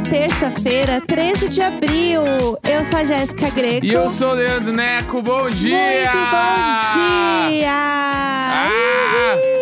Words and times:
terça-feira, 0.00 1.00
13 1.06 1.48
de 1.48 1.62
abril. 1.62 2.22
Eu 2.68 2.84
sou 2.84 2.98
a 3.00 3.04
Jéssica 3.04 3.50
Greco. 3.50 3.84
E 3.86 3.92
eu 3.92 4.10
sou 4.10 4.30
o 4.30 4.34
Leandro 4.34 4.72
Neco, 4.72 5.22
bom 5.22 5.48
dia! 5.48 6.10
Muito 6.12 6.30
bom 6.30 7.50
dia! 7.50 7.70
Ah! 7.72 9.59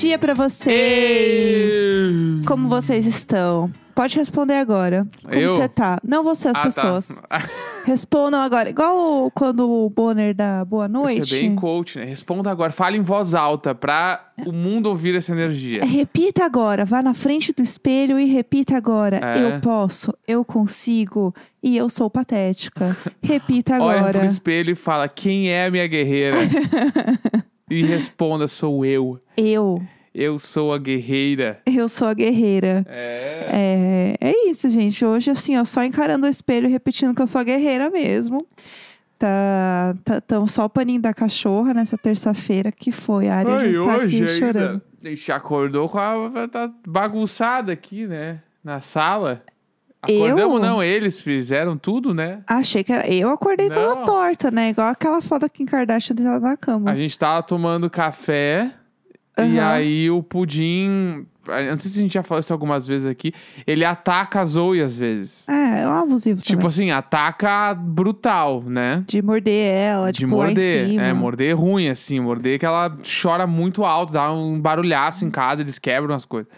Dia 0.00 0.18
pra 0.18 0.32
vocês. 0.34 1.72
Ei! 1.72 2.42
Como 2.46 2.68
vocês 2.68 3.06
estão? 3.06 3.70
Pode 3.94 4.16
responder 4.16 4.54
agora. 4.54 5.06
Como 5.22 5.34
Eu? 5.34 5.48
você 5.54 5.68
tá? 5.68 5.98
Não 6.02 6.24
você, 6.24 6.48
as 6.48 6.56
Ah, 6.56 6.62
pessoas. 6.62 7.08
Tá. 7.28 7.42
Respondam 7.84 8.40
agora. 8.40 8.70
Igual 8.70 9.30
quando 9.32 9.68
o 9.70 9.90
Bonner 9.90 10.34
dá 10.34 10.64
boa 10.64 10.88
noite. 10.88 11.26
Você 11.28 11.36
é 11.36 11.40
bem 11.40 11.54
coach, 11.54 11.98
né? 11.98 12.04
Responda 12.04 12.50
agora, 12.50 12.72
fale 12.72 12.96
em 12.96 13.02
voz 13.02 13.34
alta 13.34 13.74
pra 13.74 14.30
o 14.46 14.52
mundo 14.52 14.86
ouvir 14.86 15.14
essa 15.14 15.32
energia. 15.32 15.84
Repita 15.84 16.44
agora, 16.44 16.84
vá 16.86 17.02
na 17.02 17.12
frente 17.12 17.52
do 17.52 17.62
espelho 17.62 18.18
e 18.18 18.24
repita 18.24 18.76
agora. 18.76 19.20
É. 19.22 19.42
Eu 19.44 19.60
posso, 19.60 20.14
eu 20.26 20.42
consigo 20.44 21.34
e 21.62 21.76
eu 21.76 21.88
sou 21.90 22.08
patética. 22.08 22.96
Repita 23.22 23.74
Olha 23.82 23.98
pro 23.98 24.08
agora. 24.08 24.26
espelho 24.26 24.70
e 24.70 24.74
fala: 24.76 25.06
quem 25.08 25.50
é 25.50 25.66
a 25.66 25.70
minha 25.70 25.86
guerreira? 25.86 26.38
e 27.72 27.82
responda: 27.84 28.46
sou 28.48 28.84
eu. 28.84 29.18
Eu, 29.36 29.82
Eu 30.14 30.38
sou 30.38 30.72
a 30.72 30.78
guerreira. 30.78 31.60
eu 31.66 31.88
sou 31.88 32.08
a 32.08 32.14
guerreira. 32.14 32.84
É. 32.88 34.16
É, 34.20 34.28
é 34.30 34.50
isso, 34.50 34.68
gente. 34.70 35.04
Hoje, 35.04 35.30
assim, 35.30 35.56
ó, 35.58 35.64
só 35.64 35.82
encarando 35.82 36.26
o 36.26 36.30
espelho 36.30 36.68
e 36.68 36.70
repetindo 36.70 37.14
que 37.14 37.22
eu 37.22 37.26
sou 37.26 37.40
a 37.40 37.44
guerreira 37.44 37.88
mesmo. 37.90 38.46
Tá, 39.18 39.94
tá 40.04 40.20
tão 40.20 40.46
só 40.48 40.64
o 40.64 40.68
paninho 40.68 41.00
da 41.00 41.14
cachorra 41.14 41.72
nessa 41.72 41.96
terça-feira 41.96 42.72
que 42.72 42.90
foi. 42.90 43.28
A 43.28 43.36
área 43.36 43.52
já 43.52 43.60
Ai, 43.60 43.70
está 43.70 43.94
aqui 43.94 44.22
hoje 44.24 44.28
chorando. 44.38 44.68
ainda. 44.72 44.82
A 45.04 45.08
gente 45.08 45.32
acordou 45.32 45.88
com 45.88 45.98
a. 45.98 46.48
Tá 46.48 46.70
bagunçada 46.86 47.72
aqui, 47.72 48.06
né? 48.06 48.40
Na 48.64 48.80
sala. 48.80 49.42
Eu? 50.08 50.24
Acordamos, 50.24 50.60
não, 50.60 50.82
eles 50.82 51.20
fizeram 51.20 51.76
tudo, 51.76 52.12
né? 52.12 52.40
Achei 52.46 52.82
que 52.82 52.92
era. 52.92 53.06
Eu 53.12 53.30
acordei 53.30 53.68
toda 53.68 53.94
Não. 53.94 54.04
torta, 54.04 54.50
né? 54.50 54.70
Igual 54.70 54.88
aquela 54.88 55.22
foto 55.22 55.42
da 55.42 55.48
Kim 55.48 55.64
Kardashian 55.64 56.16
deitada 56.16 56.40
na 56.40 56.56
cama. 56.56 56.90
A 56.90 56.96
gente 56.96 57.16
tava 57.18 57.42
tomando 57.42 57.88
café 57.88 58.72
e 59.38 59.58
Aham. 59.58 59.68
aí 59.70 60.10
o 60.10 60.20
pudim. 60.22 61.24
eu 61.46 61.70
Não 61.70 61.76
sei 61.78 61.90
se 61.90 61.98
a 62.00 62.02
gente 62.02 62.14
já 62.14 62.22
falou 62.24 62.40
isso 62.40 62.52
algumas 62.52 62.84
vezes 62.84 63.06
aqui. 63.06 63.32
Ele 63.64 63.84
ataca 63.84 64.40
a 64.40 64.44
Zoe 64.44 64.80
às 64.80 64.96
vezes. 64.96 65.48
É, 65.48 65.82
é 65.82 65.88
um 65.88 65.92
abusivo 65.92 66.42
Tipo 66.42 66.62
também. 66.62 66.66
assim, 66.68 66.90
ataca 66.90 67.72
brutal, 67.72 68.60
né? 68.66 69.04
De 69.06 69.22
morder 69.22 69.72
ela, 69.74 70.12
De 70.12 70.18
de 70.20 70.26
pular 70.26 70.46
morder. 70.46 70.98
É, 70.98 71.12
morder 71.12 71.56
ruim, 71.56 71.88
assim. 71.88 72.18
Morder 72.18 72.58
que 72.58 72.66
ela 72.66 72.96
chora 73.22 73.46
muito 73.46 73.84
alto, 73.84 74.12
dá 74.12 74.32
um 74.32 74.60
barulhaço 74.60 75.24
em 75.24 75.30
casa, 75.30 75.62
eles 75.62 75.78
quebram 75.78 76.12
as 76.14 76.24
coisas. 76.24 76.50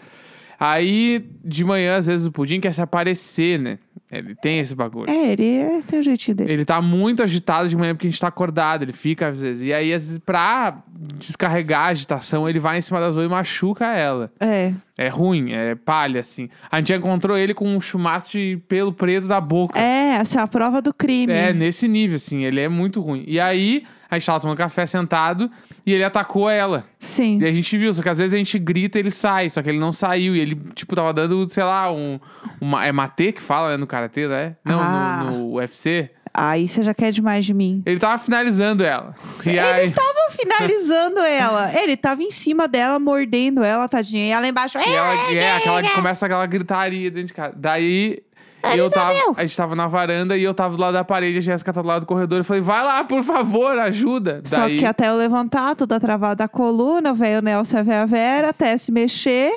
Aí, 0.71 1.25
de 1.43 1.63
manhã, 1.63 1.97
às 1.97 2.07
vezes, 2.07 2.25
o 2.25 2.31
pudim 2.31 2.59
quer 2.59 2.73
se 2.73 2.81
aparecer, 2.81 3.59
né? 3.59 3.77
Ele 4.11 4.35
tem 4.35 4.59
esse 4.59 4.73
bagulho. 4.73 5.09
É, 5.09 5.31
ele 5.33 5.57
é- 5.57 5.81
tem 5.81 5.99
o 5.99 6.03
jeitinho 6.03 6.37
dele. 6.37 6.53
Ele 6.53 6.65
tá 6.65 6.81
muito 6.81 7.21
agitado 7.23 7.67
de 7.67 7.75
manhã 7.75 7.93
porque 7.93 8.07
a 8.07 8.09
gente 8.09 8.19
tá 8.19 8.27
acordado, 8.27 8.83
ele 8.83 8.93
fica 8.93 9.27
às 9.27 9.41
vezes. 9.41 9.61
E 9.67 9.73
aí, 9.73 9.91
às 9.93 10.03
vezes, 10.05 10.19
pra 10.19 10.77
descarregar 11.17 11.81
a 11.81 11.87
agitação, 11.87 12.47
ele 12.47 12.59
vai 12.59 12.77
em 12.77 12.81
cima 12.81 12.99
da 12.99 13.09
Zoe 13.11 13.25
e 13.25 13.29
machuca 13.29 13.85
ela. 13.87 14.31
É. 14.39 14.73
É 14.97 15.09
ruim, 15.09 15.51
é 15.51 15.75
palha, 15.75 16.21
assim. 16.21 16.49
A 16.71 16.77
gente 16.79 16.93
encontrou 16.93 17.37
ele 17.37 17.53
com 17.53 17.67
um 17.75 17.81
chumaço 17.81 18.31
de 18.31 18.57
pelo 18.67 18.93
preto 18.93 19.27
da 19.27 19.41
boca. 19.41 19.77
É, 19.77 20.17
assim, 20.17 20.37
a 20.37 20.47
prova 20.47 20.81
do 20.81 20.93
crime. 20.93 21.33
É, 21.33 21.51
nesse 21.51 21.87
nível, 21.87 22.15
assim, 22.15 22.43
ele 22.45 22.61
é 22.61 22.69
muito 22.69 23.01
ruim. 23.01 23.23
E 23.27 23.39
aí, 23.39 23.83
a 24.09 24.17
gente 24.17 24.25
tava 24.25 24.39
tomando 24.39 24.57
café 24.57 24.85
sentado 24.85 25.49
e 25.85 25.93
ele 25.93 26.03
atacou 26.03 26.49
ela. 26.49 26.85
Sim. 26.99 27.39
E 27.41 27.45
a 27.45 27.51
gente 27.53 27.77
viu, 27.77 27.93
só 27.93 28.01
que 28.01 28.09
às 28.09 28.17
vezes 28.17 28.33
a 28.33 28.37
gente 28.37 28.57
grita 28.59 28.97
e 28.97 29.01
ele 29.01 29.11
sai, 29.11 29.49
só 29.49 29.61
que 29.61 29.69
ele 29.69 29.79
não 29.79 29.91
saiu. 29.93 30.35
E 30.35 30.39
ele, 30.39 30.55
tipo, 30.73 30.95
tava 30.95 31.13
dando, 31.13 31.47
sei 31.49 31.63
lá, 31.63 31.91
um. 31.91 32.19
Uma, 32.61 32.85
é 32.85 32.91
mate 32.91 33.31
que 33.33 33.41
fala, 33.41 33.71
né, 33.71 33.77
no 33.77 33.87
karatê, 33.87 34.27
né? 34.27 34.55
Não, 34.63 34.79
Ah. 34.79 35.23
no, 35.25 35.37
no 35.39 35.53
UFC. 35.55 36.09
Aí 36.37 36.67
você 36.67 36.83
já 36.83 36.93
quer 36.93 37.11
demais 37.11 37.45
de 37.45 37.53
mim. 37.53 37.81
Ele 37.85 37.97
tava 37.97 38.21
finalizando 38.21 38.83
ela. 38.83 39.15
E 39.45 39.49
Ele 39.49 39.59
aí, 39.59 39.85
estava 39.85 40.09
finalizando 40.31 41.19
ela. 41.23 41.71
Ele 41.73 41.95
tava 41.95 42.21
em 42.23 42.29
cima 42.31 42.67
dela, 42.67 42.99
mordendo 42.99 43.63
ela, 43.63 43.87
tadinha. 43.87 44.25
E 44.27 44.31
ela 44.31 44.45
embaixo. 44.47 44.77
e 44.77 44.81
ela, 44.93 45.31
é, 45.31 45.55
aquela 45.55 45.81
que 45.81 45.91
começa 45.91 46.25
aquela 46.25 46.45
gritaria 46.45 47.09
dentro 47.09 47.27
de 47.27 47.33
casa. 47.33 47.53
Daí. 47.55 48.19
Ela 48.65 48.77
Eu 48.77 48.89
tava, 48.89 49.17
a 49.35 49.45
gente 49.45 49.55
tava 49.55 49.75
na 49.75 49.87
varanda 49.87 50.37
e 50.37 50.43
eu 50.43 50.53
tava 50.53 50.75
do 50.75 50.81
lado 50.81 50.93
da 50.93 51.03
parede, 51.03 51.37
a 51.37 51.41
Jéssica 51.41 51.71
tá 51.71 51.81
do 51.81 51.87
lado 51.87 52.01
do 52.01 52.05
corredor. 52.05 52.39
Eu 52.39 52.43
falei, 52.45 52.61
vai 52.61 52.83
lá, 52.83 53.03
por 53.03 53.23
favor, 53.23 53.77
ajuda. 53.79 54.41
Só 54.43 54.61
Daí, 54.61 54.79
que 54.79 54.85
até 54.85 55.09
eu 55.09 55.15
levantar, 55.15 55.75
toda 55.75 55.99
travada 55.99 56.43
a 56.43 56.47
coluna, 56.47 57.11
o 57.11 57.15
velho 57.15 57.41
Nelson 57.41 57.83
e 57.85 57.91
a 57.91 58.05
Vera, 58.05 58.49
até 58.49 58.77
se 58.77 58.91
mexer. 58.91 59.53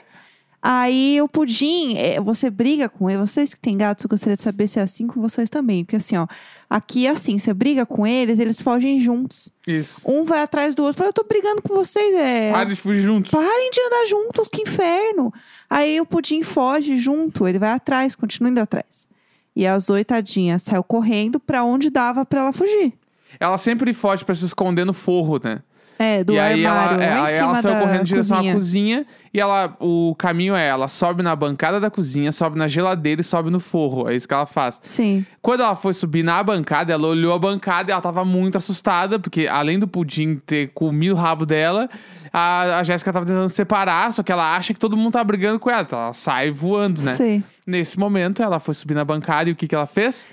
Aí 0.61 1.21
o 1.23 1.29
pudim, 1.29 1.97
é, 1.97 2.21
você 2.21 2.51
briga 2.51 2.89
com 2.89 3.09
ele. 3.09 3.21
Vocês 3.21 3.55
que 3.55 3.61
têm 3.61 3.79
gatos, 3.79 4.05
eu 4.05 4.09
gostaria 4.09 4.37
de 4.37 4.43
saber 4.43 4.67
se 4.67 4.81
é 4.81 4.83
assim 4.83 5.07
com 5.07 5.21
vocês 5.21 5.49
também. 5.49 5.85
Porque 5.85 5.97
assim, 5.97 6.17
ó, 6.17 6.27
aqui 6.69 7.07
é 7.07 7.11
assim, 7.11 7.39
você 7.39 7.55
briga 7.55 7.87
com 7.87 8.05
eles, 8.07 8.41
eles 8.41 8.61
fogem 8.61 9.01
juntos. 9.01 9.53
Isso. 9.67 10.03
Um 10.05 10.25
vai 10.25 10.43
atrás 10.43 10.75
do 10.75 10.83
outro. 10.83 10.99
Fala, 10.99 11.11
eu 11.11 11.15
tô 11.15 11.25
brigando 11.25 11.63
com 11.63 11.75
vocês, 11.75 12.15
é. 12.15 12.51
Para 12.51 12.71
de 12.71 12.77
fugir 12.77 13.03
juntos. 13.03 13.31
Parem 13.31 13.71
de 13.71 13.81
andar 13.81 14.07
juntos, 14.07 14.49
que 14.49 14.63
inferno. 14.63 15.33
Aí 15.71 16.01
o 16.01 16.07
pudim 16.07 16.43
foge 16.43 16.99
junto, 16.99 17.47
ele 17.47 17.59
vai 17.59 17.71
atrás, 17.71 18.17
continua 18.17 18.51
indo 18.51 18.61
atrás. 18.61 19.07
E 19.55 19.67
a 19.67 19.79
Zoe, 19.79 20.05
tadinha, 20.05 20.59
saiu 20.59 20.83
correndo 20.83 21.39
pra 21.39 21.63
onde 21.63 21.89
dava 21.89 22.25
pra 22.25 22.41
ela 22.41 22.53
fugir. 22.53 22.93
Ela 23.39 23.59
sempre 23.59 23.93
foge 23.95 24.25
pra 24.25 24.35
se 24.35 24.45
esconder 24.45 24.85
no 24.85 24.93
forro, 24.93 25.41
né? 25.43 25.63
É, 25.99 26.23
do 26.23 26.33
e 26.33 26.39
aí 26.39 26.65
armário, 26.65 27.03
ela, 27.03 27.05
é, 27.05 27.13
aí 27.27 27.35
ela 27.35 27.57
saiu 27.61 27.81
correndo 27.81 28.03
em 28.03 28.05
direção 28.05 28.37
cozinha. 28.37 28.53
à 28.53 28.55
cozinha 28.55 29.07
e 29.35 29.41
ela, 29.41 29.77
o 29.81 30.15
caminho 30.17 30.55
é, 30.55 30.69
ela 30.69 30.87
sobe 30.87 31.23
na 31.25 31.35
bancada 31.35 31.81
da 31.81 31.91
cozinha, 31.91 32.31
sobe 32.31 32.57
na 32.57 32.69
geladeira 32.69 33.21
e 33.21 33.25
sobe 33.25 33.51
no 33.51 33.59
forro. 33.59 34.09
É 34.09 34.15
isso 34.15 34.29
que 34.29 34.33
ela 34.33 34.47
faz. 34.47 34.79
Sim. 34.81 35.27
Quando 35.43 35.63
ela 35.63 35.75
foi 35.75 35.93
subir 35.93 36.23
na 36.23 36.41
bancada, 36.43 36.93
ela 36.93 37.07
olhou 37.07 37.35
a 37.35 37.39
bancada 37.39 37.91
e 37.91 37.93
ela 37.93 38.01
tava 38.01 38.25
muito 38.25 38.57
assustada, 38.57 39.19
porque 39.19 39.49
além 39.49 39.79
do 39.79 39.89
pudim 39.89 40.37
ter 40.37 40.69
comido 40.69 41.15
o 41.15 41.19
rabo 41.19 41.45
dela, 41.45 41.91
a, 42.33 42.79
a 42.79 42.83
Jéssica 42.85 43.13
tava 43.13 43.27
tentando 43.27 43.49
separar, 43.49 44.13
só 44.13 44.23
que 44.23 44.31
ela 44.31 44.55
acha 44.57 44.73
que 44.73 44.79
todo 44.79 44.97
mundo 44.97 45.15
tá 45.15 45.25
brigando 45.25 45.59
com 45.59 45.69
ela. 45.69 45.83
Então 45.83 45.99
ela 45.99 46.13
sai 46.13 46.51
voando, 46.51 47.03
né? 47.03 47.17
Sim. 47.17 47.43
Nesse 47.67 47.99
momento, 47.99 48.43
ela 48.43 48.61
foi 48.61 48.73
subir 48.73 48.95
na 48.95 49.05
bancada 49.05 49.51
e 49.51 49.53
o 49.53 49.57
que, 49.57 49.67
que 49.67 49.75
ela 49.75 49.87
fez? 49.87 50.29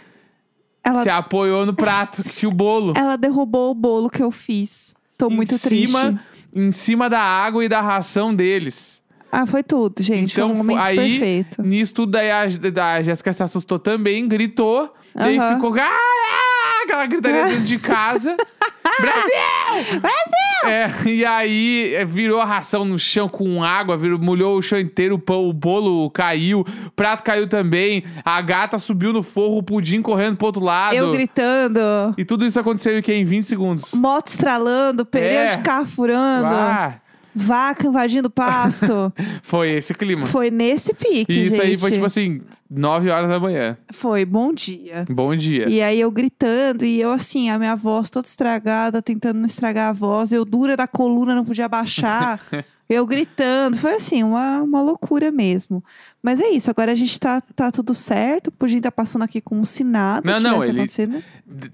Ela, 0.84 1.02
Se 1.02 1.10
apoiou 1.10 1.66
no 1.66 1.74
prato 1.74 2.24
que 2.24 2.30
tinha 2.30 2.50
o 2.50 2.54
bolo. 2.54 2.94
ela 2.96 3.16
derrubou 3.18 3.72
o 3.72 3.74
bolo 3.74 4.08
que 4.08 4.22
eu 4.22 4.30
fiz. 4.30 4.94
Tô 5.18 5.30
muito 5.30 5.54
em 5.56 5.58
cima, 5.58 6.00
triste. 6.02 6.20
Em 6.56 6.72
cima 6.72 7.10
da 7.10 7.20
água 7.20 7.64
e 7.64 7.70
da 7.70 7.82
ração 7.82 8.34
deles. 8.34 9.04
Ah, 9.32 9.46
foi 9.46 9.64
tudo, 9.64 10.02
gente. 10.02 10.32
Então, 10.32 10.48
foi 10.48 10.56
um 10.56 10.58
momento 10.58 10.80
aí, 10.80 10.96
perfeito. 10.96 11.62
Nisso 11.62 11.94
tudo, 11.94 12.12
daí 12.14 12.32
a, 12.32 12.42
a 12.42 13.02
Jéssica 13.04 13.34
se 13.34 13.44
assustou 13.44 13.78
também, 13.78 14.28
gritou. 14.28 14.94
Daí 15.14 15.38
Aham. 15.38 15.56
ficou. 15.56 15.74
"Ah, 15.78 15.90
ah", 15.90 16.55
aquela 16.86 17.06
gritaria 17.06 17.46
dentro 17.46 17.64
de 17.64 17.78
casa. 17.78 18.36
Brasil! 19.02 20.00
Brasil! 20.00 20.46
É, 20.66 20.90
e 21.10 21.26
aí 21.26 21.94
é, 21.96 22.06
virou 22.06 22.40
a 22.40 22.46
ração 22.46 22.86
no 22.86 22.98
chão 22.98 23.28
com 23.28 23.64
água, 23.64 23.98
virou, 23.98 24.18
molhou 24.18 24.58
o 24.58 24.62
chão 24.62 24.80
inteiro, 24.80 25.16
o, 25.16 25.20
pão, 25.20 25.48
o 25.48 25.54
bolo 25.54 26.10
caiu, 26.10 26.62
o 26.62 26.92
prato 26.92 27.22
caiu 27.24 27.48
também, 27.48 28.04
a 28.24 28.40
gata 28.42 28.80
subiu 28.80 29.12
no 29.14 29.22
forro, 29.22 29.58
o 29.58 29.64
pudim 29.64 30.02
correndo 30.02 30.38
pro 30.38 30.48
outro 30.48 30.64
lado. 30.64 30.96
Eu 30.96 31.12
gritando, 31.12 31.80
E 32.18 32.24
tudo 32.26 32.46
isso 32.46 32.60
aconteceu 32.60 32.98
em, 32.98 33.02
quê? 33.02 33.14
em 33.16 33.26
20 33.26 33.44
segundos. 33.44 33.86
moto 33.94 34.28
estralando, 34.28 35.06
pneu 35.06 35.28
É. 35.42 35.46
de 35.58 35.64
carro 35.64 35.86
furando, 35.88 36.48
Ah, 36.48 36.94
vaca 37.36 37.88
invadindo 37.88 38.30
pasto. 38.30 39.12
foi 39.44 39.72
esse 39.72 39.94
clima. 39.94 40.26
foi 40.28 40.50
nesse 40.50 40.94
pique, 40.94 41.34
E 41.34 41.42
isso 41.48 41.56
gente. 41.58 41.66
aí 41.66 41.78
foi 41.78 41.92
tipo 41.92 42.06
assim, 42.06 42.42
9 42.70 43.10
horas 43.10 43.30
da 43.30 43.40
manhã. 43.40 43.78
Foi, 43.92 44.24
bom 44.24 44.54
dia. 44.54 45.06
Bom 45.10 45.36
dia. 45.36 45.68
E 45.68 45.82
aí 45.82 46.00
eu 46.00 46.10
gritando, 46.10 46.86
e 46.86 47.02
eu 47.02 47.12
assim, 47.12 47.50
a 47.50 47.60
minha 47.60 47.76
voz 47.76 48.10
toda 48.10 48.28
estragada, 48.28 49.02
tentando 49.02 49.38
não 49.40 49.46
estragar 49.46 49.90
a 49.90 49.94
voz, 49.94 50.32
eu 50.32 50.46
dura 50.46 50.78
da 50.78 50.88
coluna, 50.88 51.36
não 51.36 51.44
podia 51.44 51.68
baixar. 51.68 52.40
eu 52.88 53.06
gritando, 53.06 53.78
foi 53.78 53.96
assim, 53.96 54.22
uma, 54.24 54.62
uma 54.62 54.82
loucura 54.82 55.32
mesmo. 55.32 55.84
Mas 56.22 56.40
é 56.40 56.50
isso, 56.50 56.70
agora 56.70 56.92
a 56.92 56.96
gente 56.96 57.20
tá, 57.20 57.42
tá 57.56 57.72
tudo 57.72 57.94
certo, 57.94 58.48
o 58.48 58.52
Pudim 58.52 58.80
tá 58.82 58.92
passando 58.92 59.24
aqui 59.24 59.40
como 59.42 59.66
se 59.66 59.84
nada 59.84 60.32
Não, 60.32 60.40
não, 60.40 60.64
ele- 60.64 60.86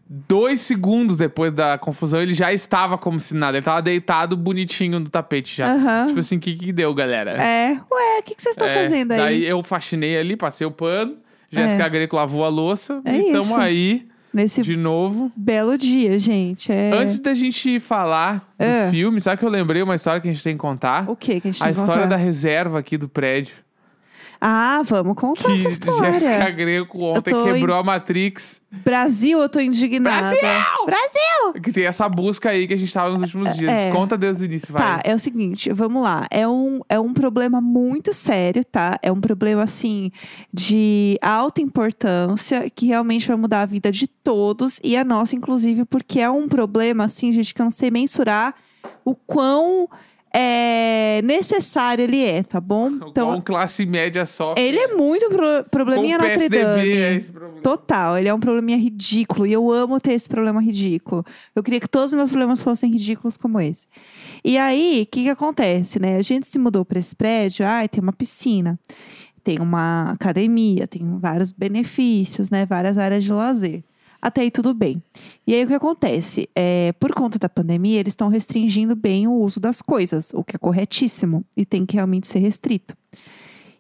Dois 0.08 0.62
segundos 0.62 1.18
depois 1.18 1.54
da 1.54 1.78
confusão, 1.78 2.22
ele 2.22 2.34
já 2.34 2.52
estava 2.54 2.98
como 2.98 3.20
se 3.20 3.34
nada. 3.34 3.58
Ele 3.58 3.64
tava 3.66 3.82
deitado 3.82 4.36
bonitinho 4.36 5.00
no 5.00 5.10
tapete 5.10 5.56
já. 5.56 5.74
Aham. 5.74 6.08
Tipo 6.08 6.20
assim, 6.20 6.38
o 6.38 6.40
que 6.40 6.56
que 6.56 6.72
deu, 6.74 6.94
galera? 6.94 7.32
É, 7.42 7.72
ué, 7.92 8.20
o 8.20 8.24
que, 8.24 8.36
que 8.36 8.42
vocês 8.42 8.54
estão 8.56 8.68
É, 8.68 8.84
fazendo 8.84 9.12
aí? 9.14 9.18
Daí 9.18 9.46
eu 9.46 9.62
faxinei 9.64 10.18
ali, 10.18 10.36
passei 10.36 10.66
o 10.68 10.72
pano. 10.72 11.18
Jéssica 11.50 11.88
Greco 11.90 12.16
lavou 12.16 12.46
a 12.46 12.50
louça. 12.50 13.02
É 13.04 13.18
e 13.18 13.32
tamo 13.32 13.44
isso. 13.44 13.60
aí 13.60 14.08
Nesse 14.34 14.62
de 14.62 14.78
novo. 14.78 15.32
belo 15.36 15.78
dia, 15.78 16.18
gente. 16.20 16.72
É... 16.72 16.92
Antes 16.94 17.20
da 17.20 17.34
gente 17.34 17.80
falar 17.80 18.40
do 18.58 18.64
É. 18.66 18.90
filme, 18.90 19.20
sabe 19.20 19.38
que 19.40 19.46
eu 19.46 19.50
lembrei 19.50 19.82
uma 19.82 19.96
história 19.96 20.22
que 20.22 20.30
a 20.30 20.32
gente 20.32 20.44
tem 20.44 20.54
que 20.54 20.60
contar? 20.62 21.10
O 21.10 21.16
que 21.16 21.40
que 21.42 21.48
a 21.50 21.52
gente 21.52 21.62
A 21.62 21.66
tem 21.66 21.74
que 21.74 21.80
história 21.80 22.04
contar? 22.04 22.16
da 22.16 22.22
reserva 22.22 22.80
aqui 22.80 22.98
do 22.98 23.10
prédio. 23.10 23.54
Ah, 24.44 24.82
vamos 24.84 25.16
contar 25.16 25.44
que 25.44 25.54
essa 25.54 25.70
história. 25.70 26.20
Jéssica 26.20 26.50
Greco 26.50 27.00
ontem 27.04 27.32
quebrou 27.32 27.78
a 27.78 27.84
Matrix. 27.84 28.60
Brasil, 28.72 29.40
eu 29.40 29.48
tô 29.48 29.60
indignada. 29.60 30.36
Brasil! 30.36 30.86
Brasil! 30.88 31.62
Que 31.62 31.72
tem 31.72 31.86
essa 31.86 32.10
busca 32.10 32.50
aí 32.50 32.68
que 32.68 32.74
a 32.74 32.78
gente 32.78 32.92
tava 32.92 33.12
nos 33.12 33.22
últimos 33.22 33.56
dias. 33.56 33.72
É. 33.72 33.92
Conta 33.92 34.18
desde 34.18 34.44
o 34.44 34.46
início, 34.46 34.74
vai. 34.74 34.82
Tá, 34.82 35.02
é 35.04 35.14
o 35.14 35.20
seguinte, 35.20 35.72
vamos 35.72 36.02
lá. 36.02 36.26
É 36.32 36.48
um, 36.48 36.80
é 36.90 37.00
um 37.00 37.14
problema 37.14 37.62
muito 37.62 38.16
sério, 38.16 38.66
tá? 38.66 38.98
É 39.04 39.12
um 39.12 39.22
problema, 39.22 39.62
assim, 39.62 40.12
de 40.52 41.20
alta 41.22 41.62
importância, 41.62 42.68
que 42.74 42.88
realmente 42.88 43.28
vai 43.28 43.38
mudar 43.38 43.62
a 43.62 43.66
vida 43.68 43.92
de 43.92 44.08
todos 44.08 44.80
e 44.84 44.98
a 44.98 45.04
nossa, 45.04 45.36
inclusive, 45.36 45.86
porque 45.86 46.20
é 46.20 46.32
um 46.32 46.48
problema, 46.48 47.04
assim, 47.04 47.32
gente, 47.32 47.54
que 47.54 47.62
eu 47.62 47.66
não 47.66 47.72
sei 47.72 47.92
mensurar 47.92 48.56
o 49.06 49.14
quão 49.14 49.88
é, 50.34 51.22
necessário 51.24 52.04
ele 52.04 52.24
é, 52.24 52.42
tá 52.42 52.62
bom? 52.62 52.90
Então, 52.90 53.42
classe 53.42 53.86
média 53.86 54.26
só. 54.26 54.56
ele 54.58 54.80
é 54.80 54.88
muito 54.96 55.28
pro, 55.30 55.66
probleminha 55.70 56.18
Com 56.18 56.26
Notre 56.26 56.48
Dame. 56.48 56.90
é 56.90 57.16
esse 57.16 57.32
problema. 57.32 57.62
Total, 57.62 58.18
ele 58.18 58.30
é 58.30 58.34
um 58.34 58.40
probleminha 58.40 58.78
ridículo 58.78 59.46
e 59.46 59.52
eu 59.52 59.70
amo 59.72 60.00
ter 60.00 60.14
esse 60.14 60.30
problema 60.30 60.62
ridículo. 60.62 61.26
Eu 61.54 61.62
queria 61.62 61.82
que 61.82 61.88
todos 61.88 62.08
os 62.08 62.14
meus 62.14 62.30
problemas 62.30 62.62
fossem 62.62 62.90
ridículos 62.90 63.36
como 63.36 63.60
esse. 63.60 63.88
E 64.44 64.58
aí, 64.58 65.02
o 65.06 65.12
que 65.12 65.24
que 65.24 65.30
acontece, 65.30 66.00
né? 66.00 66.16
A 66.16 66.22
gente 66.22 66.48
se 66.48 66.58
mudou 66.58 66.86
para 66.86 67.00
esse 67.00 67.14
prédio, 67.14 67.66
ai, 67.66 67.90
tem 67.90 68.02
uma 68.02 68.14
piscina, 68.14 68.80
tem 69.44 69.60
uma 69.60 70.12
academia, 70.12 70.88
tem 70.88 71.20
vários 71.20 71.52
benefícios, 71.52 72.50
né? 72.50 72.66
Várias 72.66 72.98
áreas 72.98 73.24
de 73.24 73.34
lazer. 73.34 73.84
Até 74.22 74.42
aí 74.42 74.52
tudo 74.52 74.74
bem. 74.74 75.02
E 75.48 75.54
aí 75.56 75.64
o 75.64 75.68
que 75.68 75.74
acontece? 75.74 76.48
É, 76.56 76.92
por 77.00 77.14
conta 77.14 77.40
da 77.40 77.50
pandemia, 77.50 78.00
eles 78.00 78.12
estão 78.12 78.28
restringindo 78.28 78.96
bem 78.96 79.28
o 79.28 79.34
uso 79.34 79.60
das 79.60 79.82
coisas, 79.82 80.32
o 80.34 80.44
que 80.44 80.56
é 80.56 80.60
corretíssimo 80.60 81.44
e 81.58 81.66
tem 81.66 81.86
que 81.86 81.96
realmente 81.96 82.28
ser 82.28 82.40
restrito. 82.40 82.96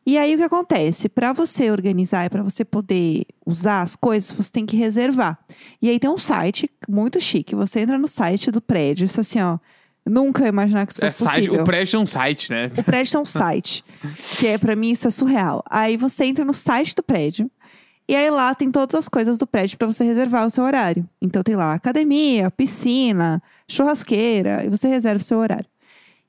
E 0.04 0.18
aí 0.18 0.34
o 0.34 0.38
que 0.40 0.44
acontece? 0.44 1.08
Para 1.08 1.32
você 1.32 1.70
organizar 1.70 2.26
e 2.26 2.30
para 2.30 2.42
você 2.42 2.66
poder 2.66 3.24
usar 3.46 3.84
as 3.84 3.96
coisas, 3.96 4.32
você 4.32 4.52
tem 4.52 4.66
que 4.66 4.76
reservar. 4.76 5.38
E 5.80 5.90
aí 5.92 6.00
tem 6.00 6.10
um 6.10 6.18
site 6.18 6.68
muito 6.90 7.22
chique. 7.22 7.54
Você 7.54 7.82
entra 7.82 8.00
no 8.00 8.08
site 8.08 8.50
do 8.50 8.60
prédio, 8.60 9.06
isso 9.06 9.22
assim, 9.22 9.40
ó. 9.40 9.60
Nunca 10.04 10.42
ia 10.42 10.50
imaginar 10.50 10.88
que 10.88 10.94
isso 10.94 11.06
É 11.06 11.12
fosse 11.12 11.24
site, 11.26 11.36
possível. 11.46 11.62
o 11.62 11.64
prédio 11.64 11.98
é 11.98 12.00
um 12.00 12.08
site, 12.08 12.50
né? 12.50 12.72
O 12.76 12.84
prédio 12.84 13.12
tem 13.12 13.22
um 13.22 13.26
site, 13.26 13.84
que 14.40 14.48
é 14.48 14.58
para 14.58 14.76
mim 14.76 14.90
isso 14.90 15.08
é 15.08 15.12
surreal. 15.12 15.64
Aí 15.70 15.96
você 15.96 16.26
entra 16.26 16.44
no 16.44 16.54
site 16.54 16.96
do 16.96 17.04
prédio 17.04 17.50
e 18.08 18.16
aí 18.16 18.30
lá 18.30 18.54
tem 18.54 18.72
todas 18.72 18.96
as 18.96 19.08
coisas 19.08 19.38
do 19.38 19.48
prédio 19.48 19.78
para 19.78 19.88
você 19.88 20.04
reservar 20.04 20.46
o 20.46 20.50
seu 20.50 20.64
horário. 20.64 21.08
Então 21.22 21.44
tem 21.44 21.56
lá 21.56 21.74
academia, 21.74 22.52
piscina, 22.52 23.42
churrasqueira, 23.68 24.66
e 24.66 24.70
você 24.70 24.88
reserva 24.88 25.22
o 25.22 25.24
seu 25.24 25.38
horário. 25.38 25.66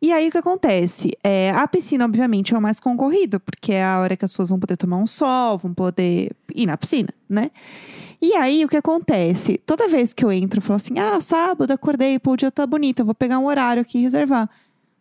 E 0.00 0.12
aí 0.12 0.28
o 0.28 0.30
que 0.32 0.38
acontece? 0.38 1.12
É, 1.22 1.52
a 1.52 1.66
piscina, 1.68 2.04
obviamente, 2.04 2.52
é 2.52 2.58
o 2.58 2.60
mais 2.60 2.80
concorrido, 2.80 3.38
porque 3.38 3.72
é 3.72 3.84
a 3.84 4.00
hora 4.00 4.16
que 4.16 4.24
as 4.24 4.32
pessoas 4.32 4.48
vão 4.48 4.58
poder 4.58 4.76
tomar 4.76 4.96
um 4.96 5.06
sol, 5.06 5.58
vão 5.58 5.72
poder 5.72 6.32
ir 6.52 6.66
na 6.66 6.76
piscina, 6.76 7.10
né? 7.28 7.52
E 8.20 8.34
aí 8.34 8.64
o 8.64 8.68
que 8.68 8.76
acontece? 8.76 9.58
Toda 9.64 9.86
vez 9.86 10.12
que 10.12 10.24
eu 10.24 10.32
entro, 10.32 10.58
eu 10.58 10.62
falo 10.62 10.76
assim: 10.76 10.98
ah, 10.98 11.20
sábado, 11.20 11.70
acordei, 11.70 12.18
pô, 12.18 12.32
o 12.32 12.36
dia 12.36 12.50
tá 12.50 12.66
bonito, 12.66 13.00
eu 13.00 13.06
vou 13.06 13.14
pegar 13.14 13.38
um 13.38 13.46
horário 13.46 13.80
aqui 13.80 13.98
e 13.98 14.02
reservar. 14.02 14.50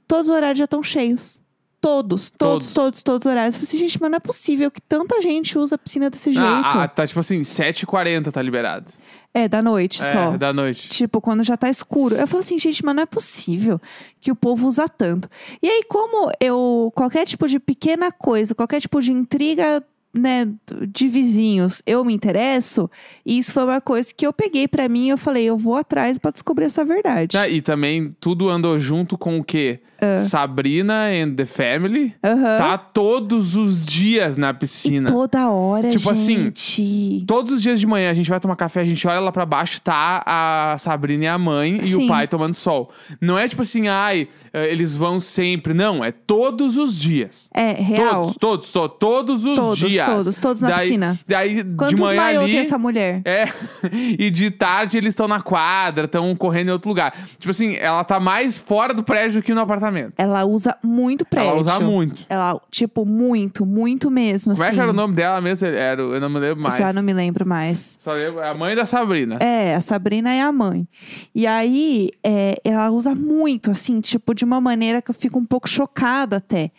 Todos 0.08 0.30
os 0.30 0.36
horários 0.36 0.60
já 0.60 0.66
estão 0.66 0.84
cheios. 0.84 1.41
Todos, 1.82 2.30
todos, 2.30 2.68
Todos. 2.68 2.74
todos, 2.74 3.04
todos, 3.04 3.26
os 3.26 3.32
horários. 3.32 3.56
Eu 3.56 3.60
falei 3.60 3.68
assim, 3.70 3.78
gente, 3.80 4.00
mas 4.00 4.12
não 4.12 4.18
é 4.18 4.20
possível 4.20 4.70
que 4.70 4.80
tanta 4.80 5.20
gente 5.20 5.58
usa 5.58 5.74
a 5.74 5.78
piscina 5.80 6.12
desse 6.12 6.32
jeito. 6.32 6.46
Ah, 6.46 6.84
ah, 6.84 6.88
tá 6.88 7.08
tipo 7.08 7.20
assim, 7.20 7.42
7h40 7.42 8.32
tá 8.32 8.40
liberado. 8.40 8.86
É, 9.34 9.48
da 9.48 9.62
noite 9.64 9.98
só. 9.98 10.34
É, 10.34 10.38
da 10.38 10.54
noite. 10.54 10.90
Tipo, 10.90 11.20
quando 11.20 11.44
já 11.44 11.58
tá 11.58 11.70
escuro. 11.70 12.16
Eu 12.16 12.28
falo 12.28 12.42
assim, 12.42 12.60
gente, 12.60 12.86
mas 12.86 12.96
não 12.96 13.02
é 13.02 13.06
possível 13.06 13.82
que 14.20 14.32
o 14.32 14.36
povo 14.36 14.68
usa 14.68 14.88
tanto. 14.88 15.28
E 15.60 15.68
aí, 15.68 15.84
como 15.88 16.32
eu, 16.40 16.92
qualquer 16.94 17.26
tipo 17.26 17.48
de 17.48 17.60
pequena 17.60 18.12
coisa, 18.12 18.54
qualquer 18.54 18.80
tipo 18.80 19.02
de 19.02 19.12
intriga, 19.12 19.84
né, 20.14 20.48
de 20.88 21.08
vizinhos, 21.08 21.82
eu 21.88 22.04
me 22.04 22.14
interesso, 22.14 22.92
e 23.26 23.38
isso 23.38 23.54
foi 23.54 23.64
uma 23.64 23.80
coisa 23.80 24.14
que 24.14 24.28
eu 24.28 24.34
peguei 24.34 24.68
pra 24.68 24.90
mim 24.90 25.08
e 25.08 25.10
eu 25.10 25.18
falei, 25.18 25.46
eu 25.46 25.58
vou 25.58 25.76
atrás 25.76 26.18
pra 26.18 26.32
descobrir 26.32 26.66
essa 26.66 26.84
verdade. 26.84 27.38
Ah, 27.38 27.48
e 27.48 27.62
também 27.62 28.16
tudo 28.20 28.50
andou 28.50 28.78
junto 28.78 29.18
com 29.18 29.40
o 29.40 29.44
quê? 29.44 29.80
Sabrina 30.28 31.08
and 31.10 31.36
the 31.36 31.46
Family. 31.46 32.14
Ah. 32.24 32.58
Tá 32.58 32.78
todos 32.78 33.56
os 33.56 33.86
dias 33.86 34.38
na 34.38 34.50
E 34.50 34.54
piscina. 34.54 35.08
toda 35.12 35.50
hora, 35.50 35.90
Tipo 35.90 36.10
assim, 36.12 36.36
gente. 36.46 37.24
Todos 37.28 37.54
os 37.54 37.62
dias 37.62 37.80
de 37.80 37.86
manhã 37.88 38.10
a 38.10 38.14
gente 38.14 38.30
vai 38.30 38.40
tomar 38.40 38.56
café, 38.56 38.82
a 38.82 38.86
gente 38.86 39.08
olha 39.08 39.20
lá 39.20 39.32
pra 39.32 39.46
baixo, 39.46 39.82
tá 39.82 40.24
a 40.26 40.76
Sabrina 40.80 41.26
e 41.26 41.28
a 41.28 41.38
mãe 41.38 41.78
e 41.80 41.84
Sim. 41.84 42.06
o 42.06 42.08
pai 42.08 42.28
tomando 42.28 42.54
sol. 42.54 42.92
Não 43.20 43.38
é 43.38 43.48
tipo 43.48 43.62
assim, 43.62 43.88
ai, 43.88 44.28
eh, 44.54 44.72
eles 44.72 44.96
vão 44.96 45.20
sempre. 45.20 45.74
Não, 45.74 46.04
é 46.04 46.12
todos 46.12 46.78
os 46.78 46.96
dias. 46.98 47.50
É, 47.54 47.72
real. 47.74 48.34
Todos, 48.40 48.70
todos, 48.72 48.72
to- 48.72 48.90
todos 48.90 49.46
os 49.46 49.56
Todos, 49.56 49.80
dias. 49.80 50.06
todos, 50.10 50.38
todos 50.38 50.62
na 50.62 50.70
daí, 50.70 50.80
piscina. 50.88 51.20
Daí, 51.28 51.64
Quantos 51.64 51.96
de 51.96 52.02
manhã 52.02 52.42
ali... 52.42 52.52
tem 52.52 52.60
essa 52.62 52.78
mulher? 52.78 53.22
É, 53.26 53.46
e 53.92 54.30
de 54.30 54.50
tarde 54.52 54.98
eles 54.98 55.10
estão 55.10 55.28
na 55.28 55.42
quadra, 55.42 56.06
estão 56.06 56.36
correndo 56.36 56.70
em 56.70 56.72
outro 56.72 56.90
lugar. 56.90 57.14
Tipo 57.38 57.52
assim, 57.52 57.76
ela 57.76 58.04
tá 58.04 58.20
mais 58.20 58.58
fora 58.58 58.94
do 58.94 59.04
prédio 59.04 59.42
que 59.42 59.54
no 59.54 59.62
apartamento. 59.62 59.91
Ela 60.18 60.46
usa 60.46 60.78
muito 60.84 61.26
prédio. 61.26 61.52
Ela 61.52 61.60
usa 61.62 61.80
muito. 61.80 62.26
Ela, 62.30 62.60
tipo, 62.70 63.06
muito, 63.06 63.66
muito 63.66 64.10
mesmo, 64.10 64.54
Como 64.54 64.64
é 64.64 64.68
assim. 64.68 64.76
que 64.76 64.82
era 64.82 64.92
o 64.92 64.94
nome 64.94 65.14
dela 65.14 65.42
mesmo? 65.42 65.68
Era, 65.68 66.02
eu 66.02 66.20
não 66.20 66.30
me 66.30 66.40
lembro 66.40 66.64
mais. 66.64 66.78
Já 66.78 66.94
não 66.94 67.04
me 67.04 67.14
lembro 67.14 67.48
mais. 67.48 68.00
Só 68.02 68.14
lembro, 68.14 68.40
é 68.40 68.50
a 68.50 68.54
mãe 68.54 68.76
da 68.76 68.86
Sabrina. 68.86 69.36
É, 69.40 69.76
a 69.76 69.82
Sabrina 69.82 70.32
é 70.32 70.42
a 70.42 70.52
mãe. 70.52 70.88
E 71.36 71.46
aí, 71.46 72.10
é, 72.24 72.56
ela 72.64 72.90
usa 72.90 73.14
muito, 73.14 73.72
assim, 73.72 74.00
tipo, 74.02 74.34
de 74.34 74.46
uma 74.46 74.60
maneira 74.62 75.02
que 75.02 75.12
eu 75.12 75.16
fico 75.16 75.38
um 75.40 75.46
pouco 75.46 75.70
chocada 75.70 76.38
até. 76.38 76.72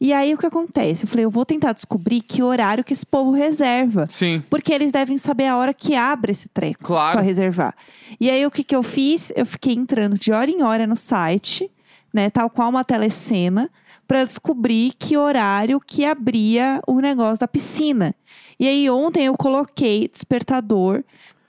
E 0.00 0.12
aí, 0.12 0.34
o 0.34 0.38
que 0.38 0.46
acontece? 0.46 1.04
Eu 1.04 1.08
falei, 1.08 1.24
eu 1.24 1.30
vou 1.30 1.46
tentar 1.46 1.72
descobrir 1.72 2.22
que 2.22 2.42
horário 2.42 2.82
que 2.82 2.92
esse 2.92 3.06
povo 3.06 3.30
reserva. 3.30 4.08
Sim, 4.10 4.42
Porque 4.50 4.72
eles 4.72 4.90
devem 4.90 5.16
saber 5.16 5.46
a 5.46 5.56
hora 5.56 5.72
que 5.72 5.94
abre 5.94 6.32
esse 6.32 6.48
treco 6.48 6.82
claro. 6.82 7.12
para 7.18 7.22
reservar. 7.24 7.72
E 8.20 8.28
aí, 8.28 8.44
o 8.44 8.50
que, 8.50 8.64
que 8.64 8.74
eu 8.74 8.82
fiz? 8.82 9.32
Eu 9.36 9.46
fiquei 9.46 9.74
entrando 9.74 10.18
de 10.18 10.32
hora 10.32 10.50
em 10.50 10.60
hora 10.60 10.88
no 10.88 10.96
site, 10.96 11.70
né? 12.12 12.30
Tal 12.30 12.50
qual 12.50 12.68
uma 12.70 12.84
telecena, 12.84 13.70
para 14.06 14.24
descobrir 14.24 14.92
que 14.98 15.16
horário 15.16 15.80
que 15.80 16.04
abria 16.04 16.80
o 16.86 17.00
negócio 17.00 17.40
da 17.40 17.48
piscina. 17.48 18.14
E 18.58 18.68
aí, 18.68 18.90
ontem 18.90 19.26
eu 19.26 19.36
coloquei 19.36 20.08
despertador. 20.08 21.02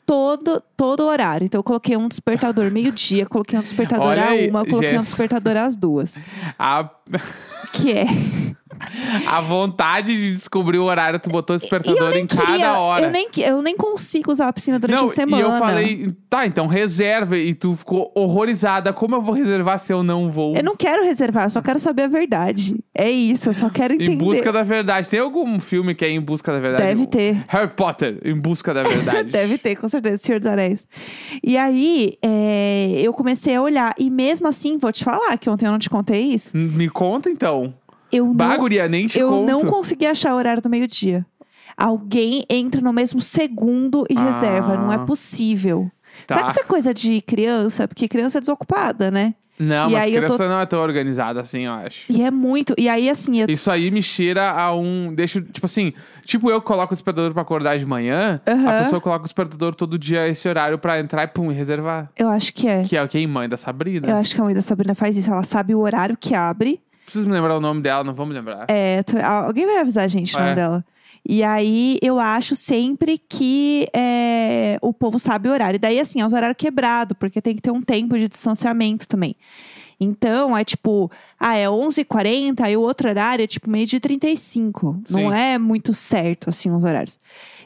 Todo, 0.05 0.61
todo 0.75 1.05
horário. 1.05 1.45
Então, 1.45 1.59
eu 1.59 1.63
coloquei 1.63 1.95
um 1.95 2.09
despertador 2.09 2.69
meio-dia, 2.69 3.25
coloquei 3.25 3.57
um 3.57 3.61
despertador 3.61 4.07
Olha 4.07 4.23
a 4.23 4.29
aí, 4.31 4.49
uma, 4.49 4.65
coloquei 4.65 4.89
um 4.89 5.03
Jéssica. 5.03 5.03
despertador 5.03 5.55
às 5.55 5.77
duas. 5.77 6.21
A, 6.59 6.89
Que 7.71 7.91
é. 7.91 8.05
A 9.27 9.41
vontade 9.41 10.15
de 10.15 10.31
descobrir 10.31 10.77
o 10.77 10.83
horário, 10.83 11.19
tu 11.19 11.29
botou 11.29 11.55
o 11.55 11.59
despertador 11.59 12.15
em 12.15 12.25
queria. 12.25 12.45
cada 12.45 12.79
hora. 12.79 13.05
Eu 13.05 13.11
nem, 13.11 13.27
eu 13.37 13.61
nem 13.61 13.75
consigo 13.75 14.31
usar 14.31 14.47
a 14.47 14.53
piscina 14.53 14.79
durante 14.79 14.99
não, 14.99 15.05
a 15.05 15.09
semana. 15.09 15.41
e 15.41 15.45
eu 15.45 15.57
falei, 15.57 16.15
tá, 16.29 16.45
então 16.45 16.67
reserva. 16.67 17.37
E 17.37 17.53
tu 17.53 17.75
ficou 17.75 18.11
horrorizada. 18.15 18.93
Como 18.93 19.15
eu 19.15 19.21
vou 19.21 19.33
reservar 19.33 19.79
se 19.79 19.91
eu 19.91 20.03
não 20.03 20.31
vou? 20.31 20.55
Eu 20.55 20.63
não 20.63 20.75
quero 20.75 21.03
reservar, 21.03 21.45
eu 21.45 21.49
só 21.49 21.61
quero 21.61 21.79
saber 21.79 22.03
a 22.03 22.07
verdade. 22.07 22.75
É 22.95 23.09
isso, 23.09 23.49
eu 23.49 23.53
só 23.53 23.69
quero 23.69 23.93
entender. 23.93 24.13
Em 24.13 24.17
busca 24.17 24.51
da 24.51 24.63
verdade. 24.63 25.09
Tem 25.09 25.19
algum 25.19 25.59
filme 25.59 25.95
que 25.95 26.05
é 26.05 26.09
Em 26.09 26.21
Busca 26.21 26.51
da 26.51 26.59
Verdade? 26.59 26.83
Deve 26.83 27.07
ter. 27.07 27.43
Harry 27.47 27.69
Potter, 27.69 28.19
Em 28.23 28.35
Busca 28.35 28.73
da 28.73 28.83
Verdade. 28.83 29.29
Deve 29.31 29.57
ter, 29.57 29.75
com 29.75 29.89
certeza, 29.89 30.17
Senhor 30.17 30.39
dos 30.39 30.47
Anéis. 30.47 30.85
E 31.43 31.57
aí, 31.57 32.17
é, 32.21 33.01
eu 33.01 33.13
comecei 33.13 33.55
a 33.55 33.61
olhar. 33.61 33.93
E 33.97 34.09
mesmo 34.09 34.47
assim, 34.47 34.77
vou 34.77 34.91
te 34.91 35.03
falar 35.03 35.37
que 35.37 35.49
ontem 35.49 35.65
eu 35.65 35.71
não 35.71 35.79
te 35.79 35.89
contei 35.89 36.21
isso. 36.33 36.55
Me 36.55 36.89
conta 36.89 37.29
então. 37.29 37.73
Eu 38.15 38.25
não, 38.27 38.33
Baguria, 38.33 38.87
nem 38.87 39.07
te 39.07 39.17
eu 39.19 39.29
conto. 39.29 39.47
não 39.49 39.65
consegui 39.65 40.05
achar 40.05 40.33
o 40.33 40.37
horário 40.37 40.61
do 40.61 40.69
meio-dia. 40.69 41.25
Alguém 41.75 42.45
entra 42.49 42.79
no 42.81 42.93
mesmo 42.93 43.21
segundo 43.21 44.05
e 44.09 44.15
Ah. 44.17 44.25
reserva. 44.25 44.77
Não 44.77 44.93
é 44.93 44.99
possível. 45.05 45.89
Tá. 46.27 46.35
Sabe 46.35 46.45
que 46.45 46.51
isso 46.51 46.59
é 46.59 46.63
coisa 46.63 46.93
de 46.93 47.21
criança? 47.21 47.87
Porque 47.87 48.07
criança 48.07 48.37
é 48.37 48.41
desocupada, 48.41 49.09
né? 49.09 49.33
Não, 49.57 49.87
E 49.89 49.93
mas 49.93 50.09
eu 50.09 50.13
tô- 50.21 50.25
criança 50.25 50.47
não 50.49 50.59
é 50.59 50.65
tão 50.65 50.79
organizada 50.79 51.39
assim, 51.39 51.61
eu 51.65 51.71
acho. 51.73 52.11
E 52.11 52.23
é 52.23 52.31
muito. 52.31 52.73
E 52.77 52.89
aí, 52.89 53.07
assim, 53.09 53.39
eu 53.41 53.47
Isso 53.49 53.69
aí 53.69 53.91
me 53.91 54.01
cheira 54.01 54.49
a 54.51 54.75
um. 54.75 55.13
Deixa, 55.13 55.41
tipo 55.41 55.65
assim, 55.65 55.93
tipo 56.25 56.49
eu 56.49 56.59
coloco 56.59 56.91
o 56.93 56.95
despertador 56.95 57.31
pra 57.33 57.43
acordar 57.43 57.77
de 57.77 57.85
manhã, 57.85 58.41
a 58.45 58.51
Aham. 58.51 58.83
pessoa 58.83 59.01
coloca 59.01 59.21
o 59.21 59.25
despertador 59.25 59.75
todo 59.75 59.97
dia 59.97 60.27
esse 60.27 60.47
horário 60.49 60.77
pra 60.79 60.99
entrar 60.99 61.23
e 61.23 61.27
pum, 61.27 61.51
e 61.51 61.55
reservar. 61.55 62.09
eu 62.17 62.29
acho 62.29 62.51
que 62.53 62.67
é. 62.67 62.83
Que 62.83 62.97
é 62.97 63.03
o 63.03 63.07
que? 63.07 63.25
Mãe 63.27 63.47
da 63.47 63.57
Sabrina. 63.57 64.07
Eu 64.09 64.15
acho 64.17 64.33
que 64.33 64.41
a 64.41 64.43
mãe 64.43 64.55
da 64.55 64.61
Sabrina 64.61 64.95
faz 64.95 65.15
isso. 65.17 65.31
Ela 65.31 65.43
sabe 65.43 65.73
o 65.75 65.79
horário 65.79 66.17
que 66.19 66.33
abre. 66.33 66.79
Preciso 67.05 67.27
me 67.27 67.33
lembrar 67.33 67.57
o 67.57 67.61
nome 67.61 67.81
dela, 67.81 68.03
não 68.03 68.13
vou 68.13 68.25
me 68.25 68.33
lembrar. 68.33 68.65
É, 68.69 69.03
t- 69.03 69.17
a- 69.17 69.45
alguém 69.45 69.65
vai 69.65 69.77
avisar 69.79 70.05
a 70.05 70.07
gente 70.07 70.35
o 70.35 70.39
nome 70.39 70.51
É. 70.51 70.55
dela. 70.55 70.85
E 71.27 71.41
aí, 71.41 71.97
eu 72.01 72.19
acho 72.19 72.53
sempre 72.55 73.17
que 73.17 73.87
é, 73.95 74.77
o 74.81 74.91
povo 74.93 75.17
sabe 75.17 75.47
o 75.47 75.51
horário. 75.53 75.75
E 75.77 75.79
daí, 75.79 75.99
assim, 75.99 76.19
é 76.19 76.25
um 76.25 76.33
horário 76.35 76.55
quebrado, 76.55 77.15
porque 77.15 77.41
tem 77.41 77.55
que 77.55 77.61
ter 77.61 77.71
um 77.71 77.81
tempo 77.81 78.17
de 78.17 78.27
distanciamento 78.27 79.07
também. 79.07 79.35
Então, 79.99 80.57
é 80.57 80.65
tipo, 80.65 81.09
ah, 81.39 81.55
é 81.55 81.69
11h40, 81.69 82.61
aí 82.65 82.75
o 82.75 82.81
outro 82.81 83.07
horário 83.07 83.43
é 83.43 83.47
tipo 83.47 83.69
meio 83.69 83.85
de 83.85 83.99
35. 84.01 84.99
Não 85.09 85.31
Sim. 85.31 85.33
é 85.33 85.57
muito 85.57 85.93
certo, 85.93 86.49
assim, 86.49 86.69
os 86.71 86.83
horários. 86.83 87.17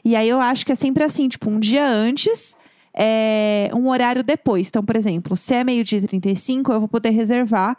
E 0.04 0.14
aí, 0.14 0.28
eu 0.28 0.40
acho 0.40 0.64
que 0.64 0.70
é 0.70 0.76
sempre 0.76 1.02
assim, 1.02 1.28
tipo, 1.28 1.50
um 1.50 1.58
dia 1.58 1.84
antes, 1.84 2.56
é, 2.94 3.70
um 3.74 3.88
horário 3.88 4.22
depois. 4.22 4.68
Então, 4.68 4.84
por 4.84 4.94
exemplo, 4.94 5.36
se 5.36 5.54
é 5.54 5.64
meio-dia 5.64 5.98
e 5.98 6.06
35, 6.06 6.72
eu 6.72 6.78
vou 6.78 6.88
poder 6.88 7.10
reservar 7.10 7.76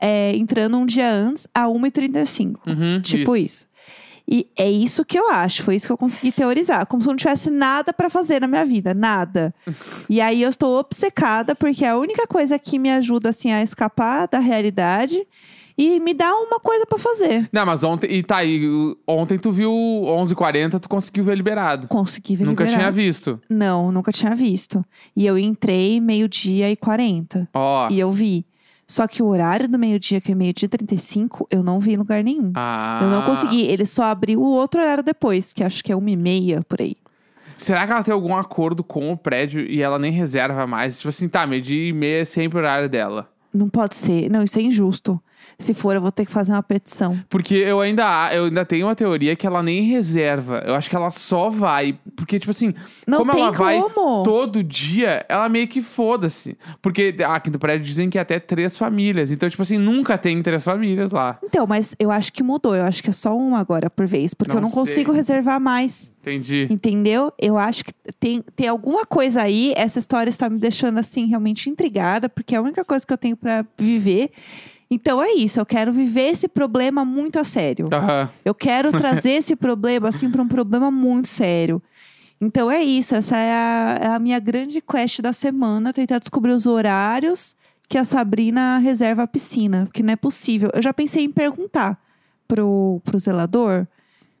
é, 0.00 0.34
entrando 0.36 0.76
um 0.76 0.86
dia 0.86 1.10
antes, 1.10 1.46
a 1.54 1.66
1h35. 1.66 2.56
Uhum, 2.66 3.00
Tipo 3.00 3.36
isso. 3.36 3.66
E 4.28 4.48
é 4.56 4.68
isso 4.68 5.04
que 5.04 5.16
eu 5.16 5.30
acho, 5.30 5.62
foi 5.62 5.76
isso 5.76 5.86
que 5.86 5.92
eu 5.92 5.96
consegui 5.96 6.32
teorizar. 6.32 6.84
Como 6.86 7.00
se 7.00 7.08
eu 7.08 7.12
não 7.12 7.16
tivesse 7.16 7.48
nada 7.48 7.92
pra 7.92 8.10
fazer 8.10 8.40
na 8.40 8.48
minha 8.48 8.64
vida, 8.64 8.92
nada. 8.92 9.54
e 10.10 10.20
aí 10.20 10.42
eu 10.42 10.48
estou 10.48 10.78
obcecada, 10.80 11.54
porque 11.54 11.84
é 11.84 11.90
a 11.90 11.96
única 11.96 12.26
coisa 12.26 12.58
que 12.58 12.76
me 12.76 12.90
ajuda, 12.90 13.28
assim, 13.28 13.52
a 13.52 13.62
escapar 13.62 14.26
da 14.26 14.40
realidade 14.40 15.24
e 15.78 16.00
me 16.00 16.12
dá 16.12 16.34
uma 16.34 16.58
coisa 16.58 16.84
pra 16.86 16.98
fazer. 16.98 17.48
Não, 17.52 17.64
mas 17.64 17.84
ontem. 17.84 18.10
E 18.10 18.22
tá 18.24 18.38
aí, 18.38 18.60
ontem 19.06 19.38
tu 19.38 19.52
viu 19.52 19.70
11h40, 19.70 20.80
tu 20.80 20.88
conseguiu 20.88 21.22
ver 21.22 21.36
liberado. 21.36 21.86
Consegui 21.86 22.34
ver 22.34 22.46
Nunca 22.46 22.64
liberado. 22.64 22.82
tinha 22.82 22.90
visto. 22.90 23.40
Não, 23.48 23.92
nunca 23.92 24.10
tinha 24.10 24.34
visto. 24.34 24.84
E 25.14 25.24
eu 25.24 25.38
entrei 25.38 26.00
meio-dia 26.00 26.68
e 26.70 26.74
40. 26.76 27.48
Ó. 27.54 27.88
E 27.90 28.00
eu 28.00 28.10
vi. 28.10 28.44
Só 28.86 29.08
que 29.08 29.22
o 29.22 29.26
horário 29.26 29.68
do 29.68 29.78
meio-dia, 29.78 30.20
que 30.20 30.30
é 30.30 30.34
meio-dia 30.34 30.66
e 30.66 30.68
35, 30.68 31.48
eu 31.50 31.62
não 31.62 31.80
vi 31.80 31.94
em 31.94 31.96
lugar 31.96 32.22
nenhum. 32.22 32.52
Ah. 32.54 33.00
Eu 33.02 33.10
não 33.10 33.22
consegui. 33.22 33.62
Ele 33.62 33.84
só 33.84 34.04
abriu 34.04 34.40
o 34.40 34.46
outro 34.46 34.80
horário 34.80 35.02
depois, 35.02 35.52
que 35.52 35.64
acho 35.64 35.82
que 35.82 35.90
é 35.90 35.96
uma 35.96 36.10
e 36.10 36.16
meia 36.16 36.62
por 36.68 36.80
aí. 36.80 36.96
Será 37.58 37.86
que 37.86 37.92
ela 37.92 38.02
tem 38.04 38.14
algum 38.14 38.36
acordo 38.36 38.84
com 38.84 39.10
o 39.10 39.16
prédio 39.16 39.62
e 39.62 39.82
ela 39.82 39.98
nem 39.98 40.12
reserva 40.12 40.66
mais? 40.66 40.98
Tipo 40.98 41.08
assim, 41.08 41.28
tá, 41.28 41.46
meio-dia 41.46 41.88
e 41.88 41.92
meia 41.92 42.20
é 42.20 42.24
sempre 42.24 42.58
o 42.58 42.60
horário 42.60 42.88
dela. 42.88 43.28
Não 43.52 43.68
pode 43.68 43.96
ser. 43.96 44.30
Não, 44.30 44.42
isso 44.42 44.58
é 44.58 44.62
injusto. 44.62 45.20
Se 45.58 45.72
for, 45.72 45.94
eu 45.94 46.00
vou 46.00 46.12
ter 46.12 46.26
que 46.26 46.32
fazer 46.32 46.52
uma 46.52 46.62
petição. 46.62 47.18
Porque 47.30 47.54
eu 47.54 47.80
ainda, 47.80 48.30
eu 48.34 48.44
ainda 48.44 48.64
tenho 48.64 48.86
uma 48.86 48.94
teoria 48.94 49.34
que 49.34 49.46
ela 49.46 49.62
nem 49.62 49.82
reserva. 49.84 50.62
Eu 50.66 50.74
acho 50.74 50.90
que 50.90 50.96
ela 50.96 51.10
só 51.10 51.48
vai. 51.50 51.98
Porque, 52.14 52.38
tipo 52.38 52.50
assim, 52.50 52.74
Não 53.06 53.18
como 53.18 53.32
tem 53.32 53.40
ela 53.42 53.50
vai 53.52 53.80
como. 53.80 54.22
todo 54.22 54.62
dia, 54.62 55.24
ela 55.28 55.48
meio 55.48 55.66
que 55.68 55.80
foda-se. 55.82 56.56
Porque 56.82 57.14
aqui 57.26 57.50
no 57.50 57.58
prédio 57.58 57.86
dizem 57.86 58.10
que 58.10 58.18
é 58.18 58.20
até 58.20 58.38
três 58.38 58.76
famílias. 58.76 59.30
Então, 59.30 59.48
tipo 59.48 59.62
assim, 59.62 59.78
nunca 59.78 60.18
tem 60.18 60.40
três 60.42 60.62
famílias 60.62 61.10
lá. 61.10 61.38
Então, 61.42 61.66
mas 61.66 61.94
eu 61.98 62.10
acho 62.10 62.32
que 62.32 62.42
mudou. 62.42 62.74
Eu 62.76 62.84
acho 62.84 63.02
que 63.02 63.10
é 63.10 63.12
só 63.12 63.36
uma 63.36 63.58
agora 63.58 63.88
por 63.88 64.06
vez. 64.06 64.34
Porque 64.34 64.52
Não 64.52 64.58
eu 64.58 64.62
não 64.62 64.68
sei. 64.70 64.78
consigo 64.80 65.12
reservar 65.12 65.60
mais. 65.60 66.12
Entendi. 66.20 66.66
Entendeu? 66.68 67.32
Eu 67.38 67.56
acho 67.56 67.84
que 67.84 67.92
tem, 68.18 68.42
tem 68.54 68.68
alguma 68.68 69.06
coisa 69.06 69.42
aí. 69.42 69.72
Essa 69.76 69.98
história 69.98 70.28
está 70.28 70.50
me 70.50 70.58
deixando, 70.58 70.98
assim, 70.98 71.26
realmente 71.26 71.70
intrigada. 71.70 72.28
Porque 72.28 72.54
é 72.54 72.58
a 72.58 72.62
única 72.62 72.84
coisa 72.84 73.06
que 73.06 73.12
eu 73.12 73.18
tenho 73.18 73.36
pra 73.36 73.64
viver. 73.78 74.30
Então 74.90 75.22
é 75.22 75.32
isso. 75.32 75.60
Eu 75.60 75.66
quero 75.66 75.92
viver 75.92 76.28
esse 76.28 76.48
problema 76.48 77.04
muito 77.04 77.38
a 77.38 77.44
sério. 77.44 77.88
Aham. 77.92 78.30
Eu 78.44 78.54
quero 78.54 78.92
trazer 78.96 79.30
esse 79.30 79.56
problema, 79.56 80.08
assim, 80.08 80.30
para 80.30 80.42
um 80.42 80.48
problema 80.48 80.90
muito 80.90 81.28
sério. 81.28 81.82
Então 82.40 82.70
é 82.70 82.82
isso. 82.82 83.14
Essa 83.14 83.36
é 83.36 83.52
a, 83.52 83.98
é 84.00 84.06
a 84.08 84.18
minha 84.18 84.38
grande 84.38 84.80
quest 84.80 85.20
da 85.20 85.32
semana. 85.32 85.92
Tentar 85.92 86.18
descobrir 86.18 86.52
os 86.52 86.66
horários 86.66 87.56
que 87.88 87.98
a 87.98 88.04
Sabrina 88.04 88.78
reserva 88.78 89.24
a 89.24 89.26
piscina. 89.26 89.86
Porque 89.86 90.02
não 90.02 90.12
é 90.12 90.16
possível. 90.16 90.70
Eu 90.72 90.82
já 90.82 90.92
pensei 90.92 91.24
em 91.24 91.30
perguntar 91.30 91.98
pro, 92.46 93.00
pro 93.04 93.18
zelador. 93.18 93.86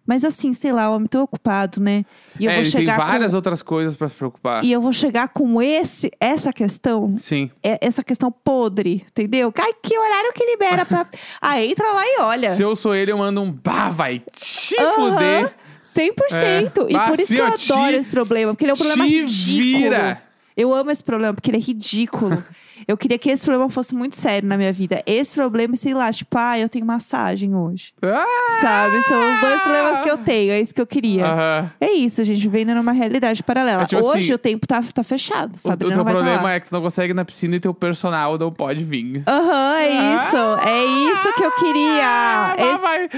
Mas 0.06 0.24
assim, 0.24 0.54
sei 0.54 0.72
lá, 0.72 0.88
o 0.90 0.94
homem 0.94 1.08
tô 1.08 1.22
ocupado, 1.22 1.80
né? 1.80 2.04
E 2.38 2.44
eu 2.44 2.50
é, 2.50 2.54
vou 2.54 2.62
ele 2.62 2.70
tem 2.70 2.80
chegar 2.80 2.96
várias 2.96 3.32
com, 3.32 3.36
outras 3.36 3.62
coisas 3.62 3.96
pra 3.96 4.08
se 4.08 4.14
preocupar. 4.14 4.64
E 4.64 4.70
eu 4.72 4.80
vou 4.80 4.92
chegar 4.92 5.28
com 5.28 5.60
esse, 5.60 6.10
essa 6.20 6.52
questão 6.52 7.16
Sim. 7.18 7.50
é- 7.62 7.78
essa 7.80 8.02
questão 8.04 8.30
podre, 8.30 9.04
entendeu? 9.10 9.52
Ai, 9.58 9.72
que 9.82 9.98
horário 9.98 10.32
que 10.32 10.44
libera 10.44 10.86
pra. 10.86 11.06
ah, 11.42 11.60
entra 11.62 11.92
lá 11.92 12.02
e 12.06 12.20
olha. 12.20 12.50
Se 12.50 12.62
eu 12.62 12.76
sou 12.76 12.94
ele, 12.94 13.10
eu 13.10 13.18
mando 13.18 13.42
um 13.42 13.50
bah, 13.50 13.88
vai 13.90 14.22
te 14.32 14.76
Aham, 14.78 14.92
fuder. 15.12 15.54
100%. 15.82 16.32
É. 16.32 16.62
E 16.92 16.98
por 17.08 17.18
isso 17.20 17.34
que 17.34 17.40
eu 17.40 17.46
ó, 17.46 17.50
te- 17.52 17.72
adoro 17.72 17.96
esse 17.96 18.08
problema, 18.10 18.52
porque 18.54 18.64
ele 18.64 18.70
é 18.72 18.74
um 18.74 18.76
problema 18.76 19.04
te 19.04 19.20
ridículo. 19.20 19.62
vira. 19.62 20.22
Eu 20.56 20.72
amo 20.72 20.90
esse 20.90 21.02
problema, 21.04 21.34
porque 21.34 21.50
ele 21.50 21.58
é 21.58 21.60
ridículo. 21.60 22.42
Eu 22.86 22.96
queria 22.96 23.18
que 23.18 23.30
esse 23.30 23.44
problema 23.44 23.68
fosse 23.70 23.94
muito 23.94 24.16
sério 24.16 24.48
na 24.48 24.56
minha 24.56 24.72
vida. 24.72 25.02
Esse 25.06 25.34
problema, 25.34 25.76
sei 25.76 25.94
lá, 25.94 26.12
tipo, 26.12 26.36
ah, 26.38 26.58
eu 26.58 26.68
tenho 26.68 26.84
massagem 26.86 27.54
hoje. 27.54 27.92
Ah! 28.02 28.24
Sabe? 28.60 29.02
São 29.02 29.18
os 29.34 29.40
dois 29.40 29.60
problemas 29.62 30.00
que 30.00 30.10
eu 30.10 30.18
tenho. 30.18 30.52
É 30.52 30.60
isso 30.60 30.74
que 30.74 30.80
eu 30.80 30.86
queria. 30.86 31.26
Aham. 31.26 31.70
É 31.80 31.92
isso, 31.92 32.20
a 32.20 32.24
gente 32.24 32.40
vivendo 32.40 32.74
numa 32.74 32.92
realidade 32.92 33.42
paralela. 33.42 33.82
É 33.82 33.86
tipo 33.86 34.04
Hoje 34.06 34.18
assim, 34.26 34.32
o 34.34 34.38
tempo 34.38 34.66
tá, 34.66 34.82
tá 34.94 35.02
fechado, 35.02 35.54
O, 35.54 35.58
sabe? 35.58 35.84
o 35.84 35.88
Não 35.88 35.94
teu 35.96 36.04
vai 36.04 36.12
tá 36.14 36.18
problema 36.20 36.52
é 36.52 36.60
que 36.60 36.68
tu 36.68 36.72
não 36.72 36.82
consegue 36.82 37.12
ir 37.12 37.14
na 37.14 37.24
piscina 37.24 37.56
e 37.56 37.60
teu 37.60 37.74
personal 37.74 38.38
não 38.38 38.52
pode 38.52 38.84
vir. 38.84 39.22
Aham, 39.26 39.76
é 39.78 39.88
isso. 40.14 40.36
É 40.66 40.84
isso 40.84 41.34
que 41.34 41.44
eu 41.44 41.52
queria. 41.52 42.06
Ah, 42.06 42.54
Esse- 42.58 42.82
vai. 42.82 43.08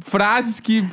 Frases 0.00 0.60
que 0.60 0.84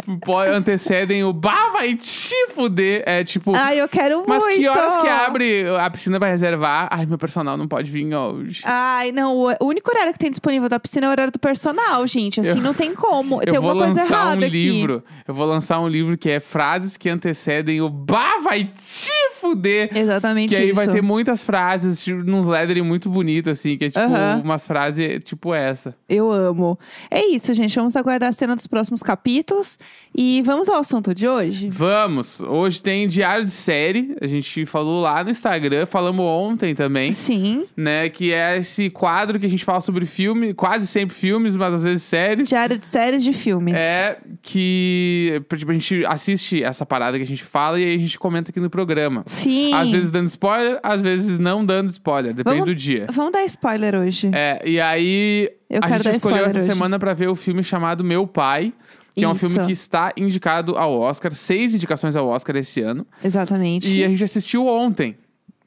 antecedem 0.54 1.24
o 1.24 1.34
bah, 1.34 1.70
vai 1.74 1.96
te 1.96 2.36
fuder. 2.54 3.04
É 3.06 3.24
tipo. 3.24 3.56
Ai, 3.56 3.80
eu 3.80 3.88
quero 3.88 4.24
mas 4.28 4.44
muito. 4.44 4.58
que 4.60 4.68
horas 4.68 4.98
que 4.98 5.08
abre 5.08 5.66
a 5.80 5.90
piscina 5.90 6.20
pra 6.20 6.30
reservar? 6.30 6.88
Ai, 6.92 7.06
meu 7.06 7.18
personal 7.18 7.58
não 7.58 7.68
pode 7.68 7.90
vir 7.90 7.99
hoje. 8.14 8.62
Ai, 8.64 9.12
não. 9.12 9.36
O 9.60 9.66
único 9.66 9.90
horário 9.90 10.12
que 10.14 10.20
tem 10.20 10.30
disponível 10.30 10.70
da 10.70 10.80
piscina 10.80 11.06
é 11.08 11.10
o 11.10 11.12
horário 11.12 11.32
do 11.32 11.40
personal, 11.40 12.06
gente. 12.08 12.40
Assim, 12.40 12.58
Eu- 12.58 12.64
não 12.64 12.74
tem 12.74 12.94
como. 12.94 13.40
tem 13.44 13.54
eu 13.54 13.62
vou 13.62 13.70
alguma 13.72 13.86
coisa 13.88 14.02
lançar 14.02 14.16
um 14.16 14.22
errada 14.28 14.46
aqui. 14.46 14.56
livro. 14.58 15.04
Eu 15.28 15.34
vou 15.34 15.46
lançar 15.46 15.80
um 15.80 15.88
livro 15.88 16.18
que 16.18 16.30
é 16.30 16.40
frases 16.40 16.98
que 16.98 17.10
antecedem 17.10 17.82
o 17.82 17.90
bah, 17.90 18.40
vai 18.44 18.66
te 18.66 19.12
fuder. 19.40 19.90
Exatamente 19.96 20.50
Que 20.56 20.62
aí 20.62 20.68
isso. 20.68 20.76
vai 20.76 20.88
ter 20.88 21.02
muitas 21.02 21.44
frases, 21.44 22.02
tipo, 22.04 22.24
nos 22.24 22.48
lettering 22.48 22.82
muito 22.82 23.10
bonito, 23.10 23.50
assim, 23.50 23.78
que 23.78 23.86
é 23.86 23.90
tipo 23.90 24.00
umas 24.44 24.66
frases 24.66 25.24
tipo 25.24 25.54
essa. 25.54 25.96
Eu 26.08 26.32
amo. 26.32 26.78
É 27.10 27.26
isso, 27.26 27.54
gente. 27.54 27.76
Vamos 27.76 27.96
aguardar 27.96 28.30
a 28.30 28.34
cena 28.34 28.56
dos 28.56 28.68
próximos 28.68 29.02
capítulos. 29.02 29.78
E 30.16 30.42
vamos 30.44 30.68
ao 30.70 30.80
assunto 30.80 31.14
de 31.14 31.28
hoje? 31.28 31.70
Vamos! 31.70 32.42
Hoje 32.42 32.82
tem 32.82 33.08
diário 33.08 33.46
de 33.46 33.52
série. 33.52 34.16
A 34.22 34.28
gente 34.28 34.66
falou 34.66 35.02
lá 35.02 35.24
no 35.24 35.30
Instagram, 35.30 35.86
falamos 35.86 36.26
ontem 36.26 36.74
também. 36.76 37.12
Sim. 37.12 37.66
Né, 37.78 37.89
que 38.14 38.32
é 38.34 38.58
esse 38.58 38.90
quadro 38.90 39.40
que 39.40 39.46
a 39.46 39.50
gente 39.50 39.66
fala 39.66 39.82
sobre 39.82 40.06
filme, 40.06 40.54
quase 40.54 40.86
sempre 40.86 41.16
filmes, 41.16 41.56
mas 41.58 41.74
às 41.74 41.84
vezes 41.84 42.04
séries. 42.04 42.50
Diário 42.50 42.78
de 42.78 42.86
séries 42.86 43.24
de 43.24 43.34
filmes. 43.34 43.74
É 43.74 44.18
que 44.42 45.42
tipo, 45.56 45.72
a 45.72 45.74
gente 45.74 46.06
assiste 46.06 46.62
essa 46.64 46.86
parada 46.86 47.18
que 47.18 47.24
a 47.24 47.28
gente 47.28 47.44
fala 47.44 47.80
e 47.80 47.86
aí 47.86 47.96
a 47.96 48.00
gente 48.00 48.18
comenta 48.20 48.52
aqui 48.52 48.60
no 48.60 48.70
programa. 48.70 49.24
Sim. 49.26 49.74
Às 49.74 49.90
vezes 49.90 50.12
dando 50.12 50.28
spoiler, 50.28 50.80
às 50.84 51.02
vezes 51.02 51.40
não 51.40 51.66
dando 51.66 51.90
spoiler, 51.90 52.34
depende 52.34 52.58
Vamos- 52.60 52.66
do 52.66 52.76
dia. 52.76 53.08
Vamos 53.12 53.32
dar 53.32 53.44
spoiler 53.46 53.96
hoje. 53.96 54.30
É, 54.34 54.62
e 54.66 54.80
aí 54.80 55.50
Eu 55.70 55.80
a 55.84 55.90
gente 55.98 56.10
escolheu 56.18 56.46
essa 56.46 56.58
hoje. 56.58 56.66
semana 56.68 57.00
pra 57.00 57.14
ver 57.14 57.30
o 57.30 57.36
filme 57.36 57.64
chamado 57.64 58.04
Meu 58.04 58.26
Pai, 58.28 58.74
que 59.16 59.24
é 59.24 59.28
um 59.28 59.34
Isso. 59.34 59.50
filme 59.50 59.66
que 59.66 59.72
está 59.72 60.14
indicado 60.16 60.78
ao 60.78 60.94
Oscar, 60.98 61.32
seis 61.34 61.74
indicações 61.76 62.16
ao 62.16 62.28
Oscar 62.28 62.56
esse 62.56 62.82
ano. 62.82 63.06
Exatamente. 63.24 63.90
E 63.92 64.04
a 64.04 64.08
gente 64.08 64.24
assistiu 64.24 64.66
ontem. 64.68 65.16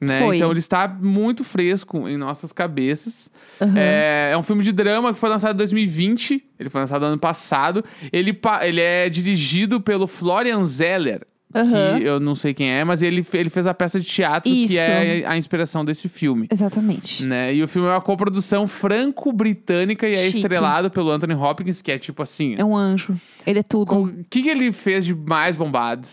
Né? 0.07 0.19
Foi. 0.19 0.37
Então 0.37 0.51
ele 0.51 0.59
está 0.59 0.87
muito 0.87 1.43
fresco 1.43 2.07
em 2.07 2.17
nossas 2.17 2.51
cabeças. 2.51 3.29
Aham. 3.61 3.77
É, 3.77 4.31
é 4.31 4.37
um 4.37 4.43
filme 4.43 4.63
de 4.63 4.71
drama 4.71 5.13
que 5.13 5.19
foi 5.19 5.29
lançado 5.29 5.53
em 5.53 5.57
2020. 5.57 6.43
Ele 6.59 6.69
foi 6.69 6.81
lançado 6.81 7.03
ano 7.03 7.17
passado. 7.17 7.83
Ele, 8.11 8.37
ele 8.61 8.81
é 8.81 9.09
dirigido 9.09 9.81
pelo 9.81 10.07
Florian 10.07 10.63
Zeller. 10.63 11.25
Aham. 11.55 11.99
Que 11.99 12.05
eu 12.05 12.19
não 12.19 12.33
sei 12.33 12.53
quem 12.53 12.71
é, 12.71 12.83
mas 12.83 13.03
ele, 13.03 13.25
ele 13.31 13.49
fez 13.49 13.67
a 13.67 13.73
peça 13.73 13.99
de 13.99 14.05
teatro 14.07 14.49
que 14.49 14.65
Isso. 14.65 14.79
é 14.79 15.23
a 15.25 15.37
inspiração 15.37 15.85
desse 15.85 16.09
filme. 16.09 16.47
Exatamente. 16.51 17.25
Né? 17.25 17.53
E 17.53 17.61
o 17.61 17.67
filme 17.67 17.87
é 17.87 17.91
uma 17.91 18.01
coprodução 18.01 18.67
franco-britânica 18.67 20.07
e 20.07 20.13
é 20.13 20.25
Chique. 20.25 20.37
estrelado 20.37 20.89
pelo 20.89 21.11
Anthony 21.11 21.35
Hopkins, 21.35 21.81
que 21.81 21.91
é 21.91 21.99
tipo 21.99 22.23
assim. 22.23 22.55
É 22.57 22.65
um 22.65 22.75
anjo. 22.75 23.15
Ele 23.45 23.59
é 23.59 23.63
tudo. 23.63 23.93
O 23.93 24.25
que, 24.29 24.41
que 24.41 24.49
ele 24.49 24.71
fez 24.71 25.05
de 25.05 25.13
mais 25.13 25.55
bombado? 25.55 26.07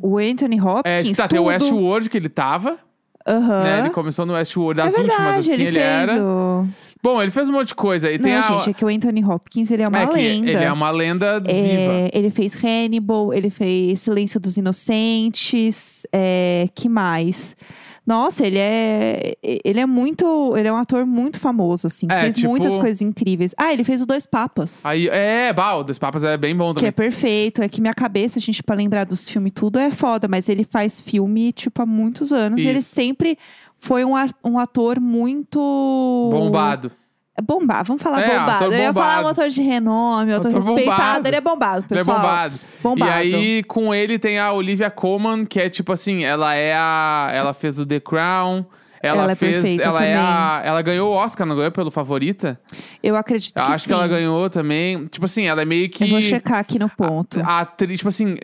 O 0.00 0.18
Anthony 0.18 0.58
É, 0.58 0.62
Hopkins, 0.62 1.16
tá, 1.16 1.28
tem 1.28 1.38
o 1.38 1.42
tudo. 1.42 1.52
Westworld 1.52 2.10
que 2.10 2.16
ele 2.16 2.28
tava, 2.28 2.78
Aham. 3.26 3.62
né? 3.62 3.80
Ele 3.80 3.90
começou 3.90 4.24
no 4.24 4.34
Westworld 4.34 4.76
das 4.80 4.94
é 4.94 4.98
últimas, 4.98 5.16
verdade, 5.16 5.38
assim, 5.38 5.52
ele, 5.52 5.62
ele, 5.62 5.78
era. 5.78 6.22
o... 6.22 6.66
Bom, 7.02 7.22
ele 7.22 7.30
fez 7.30 7.48
um 7.48 7.52
monte 7.52 7.68
de 7.68 7.74
coisa. 7.74 8.10
E 8.10 8.18
tem 8.18 8.32
Não, 8.32 8.38
a. 8.38 8.58
gente, 8.58 8.70
é 8.70 8.72
que 8.72 8.84
o 8.84 8.88
Anthony 8.88 9.24
Hopkins, 9.24 9.70
ele 9.70 9.82
é 9.82 9.88
uma 9.88 10.00
é 10.00 10.06
lenda. 10.06 10.50
ele 10.50 10.64
é 10.64 10.72
uma 10.72 10.90
lenda 10.90 11.38
viva. 11.40 11.52
É, 11.52 12.10
ele 12.12 12.30
fez 12.30 12.54
Hannibal, 12.54 13.32
ele 13.32 13.50
fez 13.50 14.00
Silêncio 14.00 14.40
dos 14.40 14.56
Inocentes, 14.56 16.06
é, 16.12 16.68
que 16.74 16.88
mais? 16.88 17.56
Nossa, 18.06 18.46
ele 18.46 18.58
é 18.58 19.34
ele 19.42 19.80
é 19.80 19.86
muito, 19.86 20.56
ele 20.56 20.68
é 20.68 20.72
um 20.72 20.76
ator 20.76 21.04
muito 21.04 21.40
famoso 21.40 21.88
assim, 21.88 22.06
É, 22.08 22.22
fez 22.22 22.36
tipo- 22.36 22.48
muitas 22.48 22.76
coisas 22.76 23.02
incríveis. 23.02 23.52
Ah, 23.58 23.72
ele 23.72 23.82
fez 23.82 24.00
o 24.00 24.06
Dois 24.06 24.26
Papas. 24.26 24.86
Aí, 24.86 25.08
é, 25.08 25.52
bah, 25.52 25.74
o 25.76 25.82
Dois 25.82 25.98
Papas 25.98 26.22
é 26.22 26.36
bem 26.36 26.54
bom 26.56 26.72
Que 26.72 26.86
é 26.86 26.92
também. 26.92 27.10
perfeito, 27.10 27.62
é 27.62 27.68
que 27.68 27.80
minha 27.80 27.94
cabeça, 27.94 28.38
a 28.38 28.42
gente, 28.42 28.62
pra 28.62 28.76
lembrar 28.76 29.04
dos 29.04 29.28
filmes 29.28 29.52
tudo 29.52 29.78
é 29.78 29.90
foda, 29.90 30.28
mas 30.28 30.48
ele 30.48 30.62
faz 30.64 31.00
filme, 31.00 31.52
tipo, 31.52 31.82
há 31.82 31.86
muitos 31.86 32.32
anos. 32.32 32.62
E 32.62 32.66
ele 32.68 32.78
Isso. 32.78 32.94
sempre 32.94 33.36
foi 33.78 34.04
um, 34.04 34.12
um 34.44 34.58
ator 34.58 35.00
muito. 35.00 35.58
Bombado. 36.30 36.92
É 37.38 37.42
Bombar, 37.42 37.84
vamos 37.84 38.02
falar 38.02 38.22
É, 38.22 38.38
bombado. 38.38 38.64
ator 38.64 38.72
Eu 38.72 38.78
ia 38.78 38.94
falar 38.94 39.06
um 39.06 39.16
bombado. 39.18 39.28
ator 39.40 39.48
de 39.50 39.60
renome, 39.62 40.32
ator 40.32 40.50
Ator 40.50 40.60
respeitado. 40.62 40.96
bombado. 41.02 41.28
Ele 41.28 41.36
é 41.36 41.40
bombado, 41.40 41.84
Ele 41.90 42.00
é 42.00 42.04
pessoal. 42.04 42.16
bombado. 42.20 42.54
Bombado. 42.82 43.10
E 43.10 43.34
aí, 43.34 43.62
com 43.64 43.94
ele, 43.94 44.18
tem 44.18 44.38
a 44.38 44.52
Olivia 44.52 44.90
Colman, 44.90 45.44
que 45.44 45.60
é 45.60 45.68
tipo 45.68 45.92
assim, 45.92 46.24
ela 46.24 46.54
é 46.54 46.74
a. 46.74 47.30
Ela 47.34 47.52
fez 47.52 47.78
o 47.78 47.84
The 47.84 48.00
Crown. 48.00 48.64
Ela, 49.02 49.22
Ela 49.24 49.32
é 49.32 49.34
fez. 49.34 49.52
perfeita 49.56 49.82
ela 49.84 50.02
é 50.02 50.14
também. 50.14 50.28
a. 50.30 50.62
Ela 50.64 50.82
ganhou 50.82 51.12
o 51.12 51.14
Oscar, 51.14 51.46
não 51.46 51.54
ganhou 51.54 51.70
pelo 51.70 51.90
favorita? 51.90 52.58
Eu 53.02 53.14
acredito 53.14 53.54
que 53.54 53.60
acho 53.60 53.80
sim. 53.80 53.86
que 53.88 53.92
ela 53.92 54.08
ganhou 54.08 54.48
também. 54.48 55.06
Tipo 55.06 55.26
assim, 55.26 55.44
ela 55.44 55.60
é 55.60 55.64
meio 55.66 55.88
que. 55.90 56.04
Eu 56.04 56.08
vou 56.08 56.22
checar 56.22 56.58
aqui 56.58 56.78
no 56.78 56.88
ponto. 56.88 57.38
a 57.44 57.60
atriz, 57.60 57.98
tipo 57.98 58.08
assim, 58.08 58.36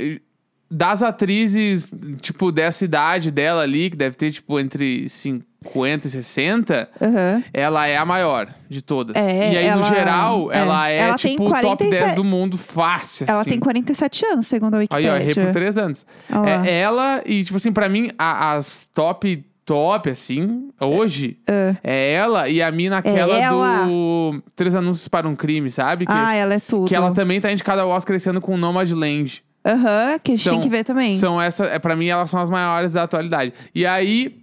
das 0.70 1.02
atrizes, 1.02 1.90
tipo, 2.20 2.52
dessa 2.52 2.84
idade 2.84 3.30
dela 3.30 3.62
ali, 3.62 3.88
que 3.90 3.96
deve 3.96 4.14
ter, 4.16 4.30
tipo, 4.30 4.61
entre 4.61 5.08
50 5.08 5.44
e 5.62 6.11
60, 6.11 6.88
Aham. 7.00 7.45
ela 7.52 7.87
é 7.87 7.97
a 7.97 8.04
maior 8.04 8.49
de 8.69 8.83
todas. 8.83 9.14
É, 9.16 9.52
e 9.52 9.57
aí, 9.59 9.64
ela- 9.66 9.88
no 9.88 9.95
geral, 9.95 10.52
é. 10.52 10.59
ela 10.59 10.90
é, 10.90 10.99
Ela 10.99 11.16
tipo, 11.16 11.45
o 11.45 11.50
top 11.61 11.85
10 11.85 11.90
47 11.90 12.14
do 12.16 12.25
mundo 12.25 12.59
fácil, 12.59 13.26
Ela 13.28 13.40
assim. 13.40 13.50
tem 13.50 13.61
47 13.61 14.25
anos, 14.26 14.47
segundo 14.47 14.75
a 14.75 14.78
Aí, 14.78 14.83
Wikipedia. 14.85 15.12
ó, 15.12 15.16
errei 15.16 15.35
por 15.35 15.52
três 15.52 15.78
anos. 15.78 16.04
Olha 16.31 16.40
lá. 16.59 16.66
É 16.66 16.81
ela 16.81 17.23
e, 17.25 17.45
tipo 17.45 17.57
assim, 17.57 17.73
pra 17.73 17.88
mim, 17.88 18.11
a- 18.19 18.54
as 18.54 18.88
top, 18.95 19.45
top, 19.64 20.11
assim, 20.11 20.69
hoje, 20.81 21.38
É. 21.47 21.76
é 21.85 22.12
ela 22.14 22.49
e 22.49 22.61
a 22.61 22.71
mina 22.73 22.99
aquela 22.99 23.37
ela. 23.37 23.85
do 23.87 24.42
Três 24.57 24.75
Anúncios 24.75 25.07
para 25.09 25.28
um 25.28 25.37
Crime, 25.37 25.71
sabe? 25.71 26.04
Que, 26.04 26.12
Ah, 26.12 26.35
ela 26.35 26.54
é 26.54 26.61
tudo. 26.61 26.88
que 26.88 26.95
ela 26.95 27.12
também 27.12 27.40
tá 27.40 27.50
indicada 27.52 27.83
ao 27.83 27.88
Oscar 27.90 28.16
esse 28.16 28.28
ano 28.28 28.40
com 28.40 28.57
Nomadland. 28.57 29.42
Aham, 29.64 30.19
que 30.19 30.33
a 30.33 30.35
gente 30.35 30.50
tem 30.50 30.61
que 30.61 30.69
ver 30.69 30.83
também. 30.83 31.16
São 31.16 31.40
essa, 31.40 31.64
é, 31.66 31.78
pra 31.78 31.95
mim, 31.95 32.09
elas 32.09 32.28
são 32.28 32.40
as 32.40 32.50
maiores 32.50 32.92
da 32.92 33.04
atualidade. 33.04 33.52
E 33.73 33.87
aí, 33.87 34.41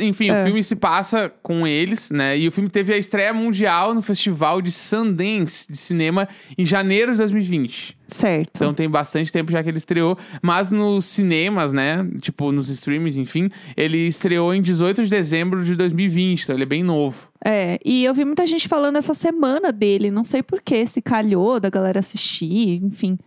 enfim, 0.00 0.28
É. 0.30 0.40
o 0.40 0.44
filme 0.44 0.62
se 0.62 0.76
passa 0.76 1.32
com 1.42 1.66
eles, 1.66 2.10
né? 2.10 2.38
E 2.38 2.46
o 2.46 2.52
filme 2.52 2.70
teve 2.70 2.94
a 2.94 2.96
estreia 2.96 3.34
mundial 3.34 3.92
no 3.92 4.00
Festival 4.02 4.62
de 4.62 4.70
Sundance 4.70 5.66
de 5.70 5.76
cinema 5.76 6.28
em 6.56 6.64
janeiro 6.64 7.10
de 7.12 7.18
2020. 7.18 7.94
Certo. 8.06 8.50
Então 8.54 8.72
tem 8.72 8.88
bastante 8.88 9.32
tempo 9.32 9.50
já 9.50 9.62
que 9.62 9.68
ele 9.68 9.78
estreou. 9.78 10.16
Mas 10.40 10.70
nos 10.70 11.06
cinemas, 11.06 11.72
né? 11.72 12.06
Tipo, 12.20 12.52
nos 12.52 12.68
streams, 12.68 13.18
enfim, 13.18 13.50
ele 13.76 14.06
estreou 14.06 14.54
em 14.54 14.62
18 14.62 15.02
de 15.04 15.10
dezembro 15.10 15.64
de 15.64 15.74
2020. 15.74 16.42
Então 16.44 16.54
ele 16.54 16.62
é 16.62 16.66
bem 16.66 16.82
novo. 16.84 17.28
É, 17.44 17.78
e 17.84 18.04
eu 18.04 18.14
vi 18.14 18.24
muita 18.24 18.46
gente 18.46 18.68
falando 18.68 18.96
essa 18.96 19.12
semana 19.12 19.72
dele, 19.72 20.10
não 20.10 20.22
sei 20.24 20.42
porquê, 20.42 20.86
se 20.86 21.02
calhou 21.02 21.58
da 21.58 21.68
galera 21.68 21.98
assistir, 22.00 22.80
enfim. 22.82 23.18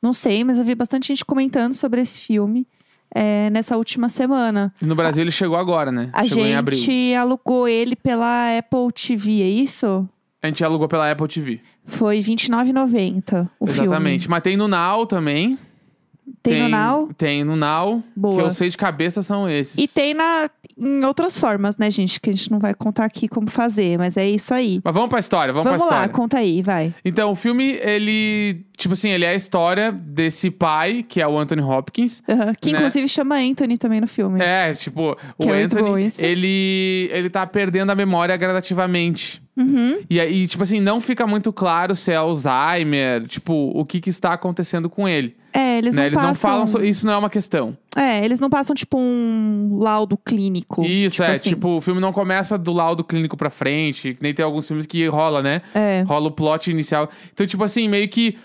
Não 0.00 0.12
sei, 0.12 0.44
mas 0.44 0.58
eu 0.58 0.64
vi 0.64 0.74
bastante 0.76 1.08
gente 1.08 1.24
comentando 1.24 1.74
sobre 1.74 2.00
esse 2.00 2.20
filme 2.20 2.66
é, 3.14 3.50
nessa 3.50 3.76
última 3.76 4.08
semana. 4.08 4.72
No 4.80 4.94
Brasil 4.94 5.22
ele 5.22 5.30
chegou 5.30 5.56
agora, 5.56 5.90
né? 5.90 6.10
A 6.12 6.24
chegou 6.24 6.44
em 6.46 6.54
abril. 6.54 6.78
gente 6.78 7.14
alugou 7.14 7.66
ele 7.68 7.96
pela 7.96 8.56
Apple 8.58 8.92
TV, 8.92 9.42
é 9.42 9.48
isso? 9.48 10.08
A 10.42 10.46
gente 10.46 10.62
alugou 10.64 10.86
pela 10.86 11.10
Apple 11.10 11.26
TV. 11.26 11.60
Foi 11.84 12.16
R$29,90 12.20 13.48
o 13.58 13.64
Exatamente. 13.64 14.20
filme. 14.20 14.30
Mas 14.30 14.42
tem 14.42 14.56
no 14.56 14.68
Now 14.68 15.04
também. 15.06 15.58
Tem, 16.42 16.62
no 16.62 16.68
Now 16.68 17.08
Tem 17.16 17.44
no 17.44 17.56
Now. 17.56 18.02
Boa. 18.16 18.34
Que 18.36 18.40
eu 18.42 18.50
sei 18.52 18.68
de 18.68 18.76
cabeça 18.76 19.22
são 19.22 19.48
esses. 19.48 19.78
e 19.78 19.86
tem 19.88 20.14
na, 20.14 20.50
em 20.76 21.04
outras 21.04 21.38
formas, 21.38 21.76
né, 21.76 21.90
gente? 21.90 22.20
Que 22.20 22.30
a 22.30 22.32
gente 22.32 22.50
não 22.50 22.58
vai 22.58 22.74
contar 22.74 23.04
aqui 23.04 23.28
como 23.28 23.50
fazer, 23.50 23.98
mas 23.98 24.16
é 24.16 24.28
isso 24.28 24.52
aí. 24.54 24.80
Mas 24.84 24.94
vamos 24.94 25.08
pra 25.08 25.18
história, 25.18 25.52
vamos, 25.52 25.70
Vamos 25.70 25.86
pra 25.86 25.96
lá, 25.96 26.02
história. 26.02 26.14
conta 26.14 26.38
aí, 26.38 26.62
vai. 26.62 26.94
Então, 27.04 27.30
o 27.30 27.34
filme, 27.34 27.72
ele. 27.82 28.64
Tipo 28.76 28.92
assim, 28.94 29.10
ele 29.10 29.24
é 29.24 29.30
a 29.30 29.34
história 29.34 29.90
desse 29.90 30.50
pai, 30.52 31.04
que 31.06 31.20
é 31.20 31.26
o 31.26 31.36
Anthony 31.36 31.62
Hopkins. 31.62 32.22
Que 32.60 32.70
Né? 32.72 32.78
inclusive 32.78 33.08
chama 33.08 33.36
Anthony 33.36 33.76
também 33.76 34.00
no 34.00 34.06
filme. 34.06 34.40
É, 34.40 34.72
tipo, 34.72 35.16
o 35.36 35.42
Que 35.42 35.48
é 35.48 35.52
muito 35.54 35.74
bom 35.76 35.94
Anthony, 35.96 36.12
ele, 36.18 37.08
ele 37.12 37.28
tá 37.28 37.44
perdendo 37.46 37.90
a 37.90 37.94
memória 37.96 38.36
gradativamente. 38.36 39.42
Uhum. 39.58 39.98
E 40.08 40.20
aí, 40.20 40.46
tipo 40.46 40.62
assim, 40.62 40.80
não 40.80 41.00
fica 41.00 41.26
muito 41.26 41.52
claro 41.52 41.96
se 41.96 42.12
é 42.12 42.16
Alzheimer, 42.16 43.26
tipo, 43.26 43.52
o 43.74 43.84
que 43.84 44.00
que 44.00 44.08
está 44.08 44.32
acontecendo 44.32 44.88
com 44.88 45.08
ele. 45.08 45.36
É, 45.52 45.78
eles 45.78 45.96
né? 45.96 46.02
não 46.02 46.06
Eles 46.06 46.14
passam... 46.20 46.28
não 46.28 46.34
falam, 46.34 46.66
so- 46.68 46.84
isso 46.84 47.04
não 47.06 47.14
é 47.14 47.16
uma 47.16 47.30
questão. 47.30 47.76
É, 47.96 48.24
eles 48.24 48.38
não 48.38 48.48
passam, 48.48 48.76
tipo, 48.76 48.96
um 48.96 49.78
laudo 49.80 50.16
clínico. 50.16 50.84
Isso, 50.84 51.16
tipo 51.16 51.28
é, 51.28 51.32
assim. 51.32 51.48
tipo, 51.50 51.68
o 51.78 51.80
filme 51.80 52.00
não 52.00 52.12
começa 52.12 52.56
do 52.56 52.72
laudo 52.72 53.02
clínico 53.02 53.36
pra 53.36 53.50
frente, 53.50 54.16
nem 54.20 54.32
tem 54.32 54.44
alguns 54.44 54.68
filmes 54.68 54.86
que 54.86 55.06
rola, 55.08 55.42
né? 55.42 55.62
É. 55.74 56.02
Rola 56.06 56.28
o 56.28 56.30
plot 56.30 56.70
inicial. 56.70 57.10
Então, 57.32 57.46
tipo 57.46 57.64
assim, 57.64 57.88
meio 57.88 58.08
que 58.08 58.38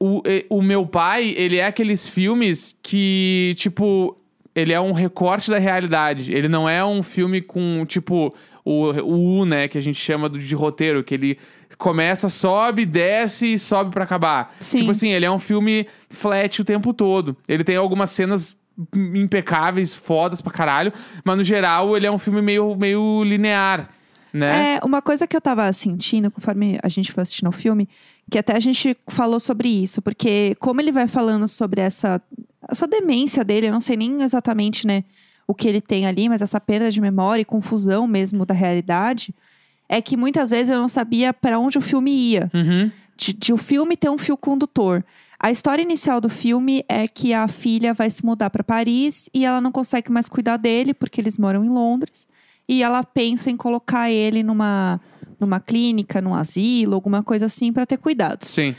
o, 0.00 0.22
o 0.48 0.62
meu 0.62 0.86
pai, 0.86 1.34
ele 1.36 1.56
é 1.56 1.66
aqueles 1.66 2.06
filmes 2.06 2.76
que, 2.82 3.54
tipo, 3.56 4.16
ele 4.54 4.72
é 4.72 4.80
um 4.80 4.92
recorte 4.92 5.50
da 5.50 5.58
realidade. 5.58 6.32
Ele 6.32 6.48
não 6.48 6.68
é 6.68 6.84
um 6.84 7.02
filme 7.02 7.40
com, 7.40 7.84
tipo, 7.86 8.34
o, 8.64 8.90
o 9.02 9.40
U, 9.40 9.44
né, 9.44 9.68
que 9.68 9.76
a 9.76 9.80
gente 9.80 10.00
chama 10.00 10.28
de 10.28 10.54
roteiro, 10.54 11.04
que 11.04 11.14
ele 11.14 11.38
começa, 11.76 12.28
sobe, 12.28 12.86
desce 12.86 13.54
e 13.54 13.58
sobe 13.58 13.90
pra 13.90 14.04
acabar. 14.04 14.54
Sim. 14.58 14.78
Tipo 14.78 14.90
assim, 14.92 15.10
ele 15.10 15.26
é 15.26 15.30
um 15.30 15.38
filme 15.38 15.86
flat 16.08 16.62
o 16.62 16.64
tempo 16.64 16.94
todo. 16.94 17.36
Ele 17.46 17.62
tem 17.62 17.76
algumas 17.76 18.10
cenas 18.10 18.56
impecáveis, 18.94 19.94
fodas 19.94 20.40
pra 20.40 20.52
caralho, 20.52 20.92
mas 21.24 21.36
no 21.36 21.44
geral 21.44 21.96
ele 21.96 22.06
é 22.06 22.10
um 22.10 22.18
filme 22.18 22.42
meio, 22.42 22.74
meio 22.74 23.22
linear, 23.22 23.88
né? 24.32 24.74
É, 24.74 24.80
uma 24.84 25.00
coisa 25.00 25.28
que 25.28 25.36
eu 25.36 25.40
tava 25.40 25.72
sentindo 25.72 26.30
conforme 26.30 26.78
a 26.82 26.88
gente 26.88 27.12
foi 27.12 27.22
assistindo 27.22 27.48
o 27.48 27.52
filme, 27.52 27.88
que 28.28 28.36
até 28.36 28.56
a 28.56 28.60
gente 28.60 28.96
falou 29.06 29.38
sobre 29.38 29.68
isso, 29.68 30.02
porque 30.02 30.56
como 30.58 30.80
ele 30.80 30.90
vai 30.90 31.06
falando 31.06 31.46
sobre 31.46 31.80
essa, 31.80 32.20
essa 32.68 32.86
demência 32.88 33.44
dele, 33.44 33.68
eu 33.68 33.72
não 33.72 33.80
sei 33.80 33.96
nem 33.96 34.22
exatamente, 34.22 34.86
né, 34.86 35.04
o 35.46 35.54
que 35.54 35.68
ele 35.68 35.80
tem 35.80 36.06
ali, 36.06 36.28
mas 36.28 36.42
essa 36.42 36.60
perda 36.60 36.90
de 36.90 37.00
memória 37.00 37.42
e 37.42 37.44
confusão 37.44 38.06
mesmo 38.06 38.46
da 38.46 38.54
realidade, 38.54 39.34
é 39.88 40.00
que 40.00 40.16
muitas 40.16 40.50
vezes 40.50 40.70
eu 40.70 40.78
não 40.78 40.88
sabia 40.88 41.32
para 41.32 41.58
onde 41.58 41.78
o 41.78 41.82
filme 41.82 42.10
ia. 42.10 42.50
Uhum. 42.54 42.90
de, 43.16 43.32
de 43.32 43.52
o 43.52 43.56
filme 43.56 43.96
ter 43.96 44.08
um 44.08 44.18
fio 44.18 44.36
condutor. 44.36 45.04
A 45.38 45.50
história 45.50 45.82
inicial 45.82 46.20
do 46.20 46.28
filme 46.28 46.84
é 46.88 47.06
que 47.06 47.32
a 47.32 47.46
filha 47.46 47.92
vai 47.92 48.10
se 48.10 48.24
mudar 48.24 48.50
para 48.50 48.64
Paris 48.64 49.28
e 49.32 49.44
ela 49.44 49.60
não 49.60 49.70
consegue 49.70 50.10
mais 50.10 50.28
cuidar 50.28 50.56
dele 50.56 50.94
porque 50.94 51.20
eles 51.20 51.38
moram 51.38 51.64
em 51.64 51.68
Londres. 51.68 52.26
E 52.66 52.82
ela 52.82 53.04
pensa 53.04 53.50
em 53.50 53.56
colocar 53.56 54.10
ele 54.10 54.42
numa, 54.42 54.98
numa 55.38 55.60
clínica, 55.60 56.20
num 56.20 56.34
asilo, 56.34 56.94
alguma 56.94 57.22
coisa 57.22 57.46
assim 57.46 57.72
para 57.72 57.84
ter 57.84 57.98
cuidados. 57.98 58.48
Sim. 58.48 58.74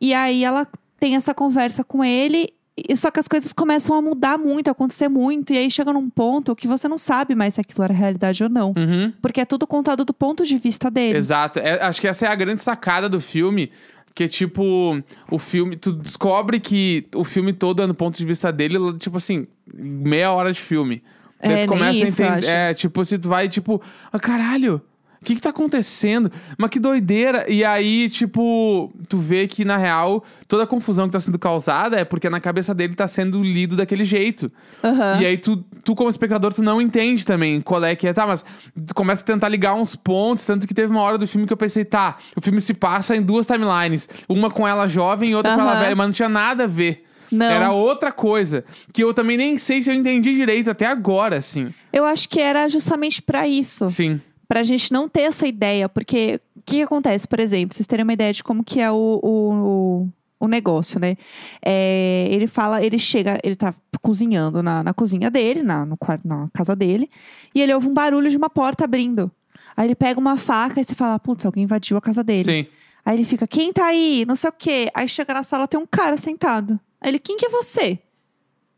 E 0.00 0.12
aí 0.12 0.44
ela 0.44 0.66
tem 0.98 1.14
essa 1.14 1.32
conversa 1.32 1.84
com 1.84 2.04
ele, 2.04 2.52
e 2.88 2.96
só 2.96 3.10
que 3.10 3.18
as 3.20 3.26
coisas 3.26 3.52
começam 3.52 3.96
a 3.96 4.02
mudar 4.02 4.36
muito, 4.36 4.68
a 4.68 4.72
acontecer 4.72 5.08
muito, 5.08 5.52
e 5.52 5.58
aí 5.58 5.70
chega 5.70 5.92
num 5.92 6.10
ponto 6.10 6.54
que 6.54 6.68
você 6.68 6.86
não 6.88 6.98
sabe 6.98 7.34
mais 7.34 7.54
se 7.54 7.60
aquilo 7.60 7.82
era 7.82 7.94
realidade 7.94 8.42
ou 8.42 8.48
não. 8.50 8.68
Uhum. 8.76 9.12
Porque 9.22 9.40
é 9.40 9.44
tudo 9.44 9.66
contado 9.66 10.04
do 10.04 10.12
ponto 10.12 10.44
de 10.44 10.58
vista 10.58 10.90
dele. 10.90 11.18
Exato. 11.18 11.58
É, 11.58 11.82
acho 11.82 12.00
que 12.00 12.08
essa 12.08 12.26
é 12.26 12.30
a 12.30 12.34
grande 12.34 12.60
sacada 12.60 13.08
do 13.08 13.20
filme. 13.20 13.70
Que, 14.14 14.26
tipo, 14.28 15.00
o 15.30 15.38
filme. 15.38 15.76
Tu 15.76 15.92
descobre 15.92 16.58
que 16.58 17.06
o 17.14 17.22
filme 17.22 17.52
todo 17.52 17.82
é 17.82 17.86
no 17.86 17.94
ponto 17.94 18.18
de 18.18 18.24
vista 18.24 18.52
dele, 18.52 18.76
tipo 18.98 19.16
assim, 19.16 19.46
meia 19.72 20.32
hora 20.32 20.52
de 20.52 20.60
filme. 20.60 21.02
Daí 21.40 21.52
É, 21.52 21.64
tu 21.64 21.68
começa 21.68 22.04
isso, 22.04 22.24
a 22.24 22.26
entender. 22.26 22.46
É, 22.48 22.74
tipo, 22.74 23.04
se 23.04 23.16
tu 23.16 23.28
vai, 23.28 23.48
tipo, 23.48 23.80
ah, 24.12 24.18
caralho, 24.18 24.82
o 25.20 25.24
que 25.24 25.34
que 25.34 25.40
tá 25.40 25.50
acontecendo? 25.50 26.30
Mas 26.56 26.70
que 26.70 26.78
doideira. 26.78 27.44
E 27.50 27.64
aí, 27.64 28.08
tipo, 28.08 28.92
tu 29.08 29.18
vê 29.18 29.48
que, 29.48 29.64
na 29.64 29.76
real, 29.76 30.24
toda 30.46 30.62
a 30.62 30.66
confusão 30.66 31.06
que 31.06 31.12
tá 31.12 31.20
sendo 31.20 31.38
causada 31.38 31.98
é 31.98 32.04
porque 32.04 32.30
na 32.30 32.40
cabeça 32.40 32.72
dele 32.72 32.94
tá 32.94 33.08
sendo 33.08 33.42
lido 33.42 33.76
daquele 33.76 34.04
jeito. 34.04 34.50
Aham. 34.82 35.20
E 35.20 35.26
aí 35.26 35.36
tu, 35.36 35.56
tu, 35.82 35.94
como 35.94 36.08
espectador, 36.08 36.54
tu 36.54 36.62
não 36.62 36.80
entende 36.80 37.26
também 37.26 37.60
qual 37.60 37.84
é 37.84 37.96
que 37.96 38.06
é. 38.06 38.12
Tá, 38.12 38.26
mas 38.26 38.44
tu 38.86 38.94
começa 38.94 39.22
a 39.22 39.26
tentar 39.26 39.48
ligar 39.48 39.74
uns 39.74 39.96
pontos, 39.96 40.44
tanto 40.44 40.66
que 40.66 40.74
teve 40.74 40.90
uma 40.90 41.02
hora 41.02 41.18
do 41.18 41.26
filme 41.26 41.46
que 41.46 41.52
eu 41.52 41.56
pensei, 41.56 41.84
tá, 41.84 42.16
o 42.36 42.40
filme 42.40 42.60
se 42.60 42.72
passa 42.74 43.16
em 43.16 43.22
duas 43.22 43.46
timelines. 43.46 44.08
Uma 44.28 44.50
com 44.50 44.66
ela 44.66 44.86
jovem 44.86 45.30
e 45.30 45.34
outra 45.34 45.54
com 45.54 45.60
ela 45.60 45.72
Aham. 45.72 45.80
velha, 45.80 45.96
mas 45.96 46.06
não 46.06 46.12
tinha 46.12 46.28
nada 46.28 46.64
a 46.64 46.66
ver. 46.68 47.04
Não. 47.30 47.46
Era 47.46 47.72
outra 47.72 48.10
coisa. 48.10 48.64
Que 48.92 49.04
eu 49.04 49.12
também 49.12 49.36
nem 49.36 49.58
sei 49.58 49.82
se 49.82 49.90
eu 49.90 49.94
entendi 49.94 50.32
direito 50.32 50.70
até 50.70 50.86
agora, 50.86 51.36
assim. 51.36 51.72
Eu 51.92 52.04
acho 52.06 52.28
que 52.28 52.40
era 52.40 52.68
justamente 52.68 53.20
pra 53.20 53.46
isso. 53.46 53.86
Sim. 53.88 54.20
Pra 54.48 54.62
gente 54.62 54.90
não 54.92 55.08
ter 55.08 55.22
essa 55.22 55.46
ideia. 55.46 55.88
Porque 55.88 56.40
o 56.56 56.62
que, 56.62 56.76
que 56.76 56.82
acontece, 56.82 57.28
por 57.28 57.38
exemplo, 57.38 57.76
vocês 57.76 57.86
terem 57.86 58.02
uma 58.02 58.12
ideia 58.12 58.32
de 58.32 58.42
como 58.42 58.64
que 58.64 58.80
é 58.80 58.90
o, 58.90 59.20
o, 59.22 60.08
o 60.40 60.48
negócio, 60.48 60.98
né? 60.98 61.16
É, 61.62 62.26
ele 62.30 62.46
fala, 62.46 62.82
ele 62.82 62.98
chega, 62.98 63.38
ele 63.44 63.56
tá 63.56 63.74
cozinhando 64.00 64.62
na, 64.62 64.82
na 64.82 64.94
cozinha 64.94 65.30
dele, 65.30 65.62
na, 65.62 65.84
no 65.84 65.96
quarto, 65.96 66.26
na 66.26 66.48
casa 66.54 66.74
dele, 66.74 67.10
e 67.54 67.60
ele 67.60 67.74
ouve 67.74 67.88
um 67.88 67.94
barulho 67.94 68.30
de 68.30 68.36
uma 68.36 68.48
porta 68.48 68.84
abrindo. 68.84 69.30
Aí 69.76 69.86
ele 69.86 69.94
pega 69.94 70.18
uma 70.18 70.36
faca 70.36 70.80
e 70.80 70.84
você 70.84 70.94
fala, 70.94 71.18
putz, 71.18 71.44
alguém 71.44 71.64
invadiu 71.64 71.96
a 71.96 72.00
casa 72.00 72.24
dele. 72.24 72.44
Sim. 72.44 72.66
Aí 73.04 73.16
ele 73.16 73.24
fica, 73.24 73.46
quem 73.46 73.72
tá 73.72 73.86
aí? 73.86 74.24
Não 74.26 74.36
sei 74.36 74.50
o 74.50 74.52
quê. 74.52 74.90
Aí 74.94 75.08
chega 75.08 75.32
na 75.32 75.42
sala, 75.42 75.68
tem 75.68 75.78
um 75.78 75.86
cara 75.86 76.16
sentado. 76.16 76.78
Aí 77.00 77.10
ele, 77.10 77.18
quem 77.18 77.36
que 77.36 77.46
é 77.46 77.48
você? 77.48 77.98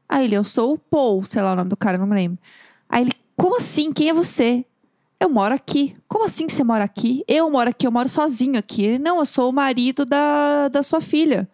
Aí 0.09 0.24
ele, 0.24 0.37
eu 0.37 0.44
sou 0.44 0.74
o 0.74 0.78
Paul, 0.78 1.24
sei 1.24 1.42
lá 1.42 1.52
o 1.52 1.56
nome 1.56 1.70
do 1.70 1.76
cara, 1.76 1.98
não 1.98 2.06
me 2.06 2.14
lembro. 2.14 2.38
Aí 2.88 3.02
ele, 3.02 3.12
como 3.37 3.56
assim? 3.56 3.92
Quem 3.92 4.09
é 4.09 4.14
você? 4.14 4.64
Eu 5.20 5.28
moro 5.28 5.54
aqui. 5.54 5.94
Como 6.09 6.24
assim 6.24 6.48
você 6.48 6.64
mora 6.64 6.83
aqui? 6.83 7.22
Eu 7.28 7.50
moro 7.50 7.68
aqui, 7.68 7.87
eu 7.87 7.92
moro 7.92 8.09
sozinho 8.09 8.59
aqui. 8.59 8.83
Ele, 8.83 8.98
não, 8.98 9.18
eu 9.18 9.26
sou 9.26 9.50
o 9.50 9.52
marido 9.52 10.06
da, 10.06 10.68
da 10.68 10.83
sua 10.83 11.00
filha. 11.02 11.46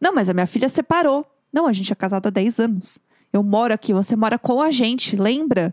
Não, 0.00 0.12
mas 0.12 0.28
a 0.28 0.34
minha 0.34 0.46
filha 0.46 0.68
separou. 0.68 1.24
Não, 1.52 1.68
a 1.68 1.72
gente 1.72 1.92
é 1.92 1.94
casado 1.94 2.26
há 2.26 2.30
10 2.30 2.58
anos. 2.58 2.98
Eu 3.32 3.42
moro 3.42 3.72
aqui, 3.72 3.92
você 3.92 4.16
mora 4.16 4.36
com 4.36 4.60
a 4.60 4.72
gente, 4.72 5.14
lembra? 5.14 5.72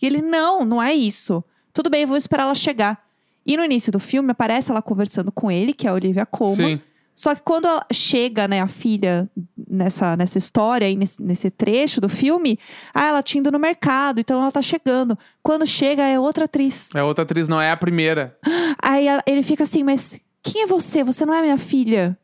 E 0.00 0.06
ele, 0.06 0.22
não, 0.22 0.64
não 0.64 0.80
é 0.80 0.94
isso. 0.94 1.42
Tudo 1.72 1.90
bem, 1.90 2.06
vou 2.06 2.16
esperar 2.16 2.44
ela 2.44 2.54
chegar. 2.54 3.04
E 3.44 3.56
no 3.56 3.64
início 3.64 3.90
do 3.90 3.98
filme 3.98 4.30
aparece 4.30 4.70
ela 4.70 4.80
conversando 4.80 5.32
com 5.32 5.50
ele, 5.50 5.72
que 5.72 5.86
é 5.86 5.90
a 5.90 5.94
Olivia 5.94 6.24
Colman. 6.24 6.76
Sim. 6.76 6.82
Só 7.14 7.34
que 7.34 7.42
quando 7.42 7.66
ela 7.66 7.86
chega, 7.92 8.46
né, 8.46 8.60
a 8.60 8.68
filha 8.68 9.28
nessa, 9.68 10.16
nessa 10.16 10.38
história 10.38 10.86
aí, 10.86 10.96
nesse, 10.96 11.22
nesse 11.22 11.50
trecho 11.50 12.00
do 12.00 12.08
filme, 12.08 12.58
ah, 12.94 13.06
ela 13.06 13.22
tinha 13.22 13.40
ido 13.40 13.50
no 13.52 13.58
mercado, 13.58 14.20
então 14.20 14.40
ela 14.40 14.52
tá 14.52 14.62
chegando. 14.62 15.18
Quando 15.42 15.66
chega, 15.66 16.02
é 16.04 16.18
outra 16.18 16.44
atriz. 16.44 16.88
É 16.94 17.02
outra 17.02 17.24
atriz, 17.24 17.48
não 17.48 17.60
é 17.60 17.70
a 17.70 17.76
primeira. 17.76 18.36
Aí 18.82 19.06
ela- 19.06 19.22
ele 19.26 19.42
fica 19.42 19.62
assim, 19.64 19.82
mas 19.82 20.18
quem 20.42 20.62
é 20.62 20.66
você? 20.66 21.02
Você 21.04 21.24
não 21.26 21.34
é 21.34 21.42
minha 21.42 21.58
filha? 21.58 22.16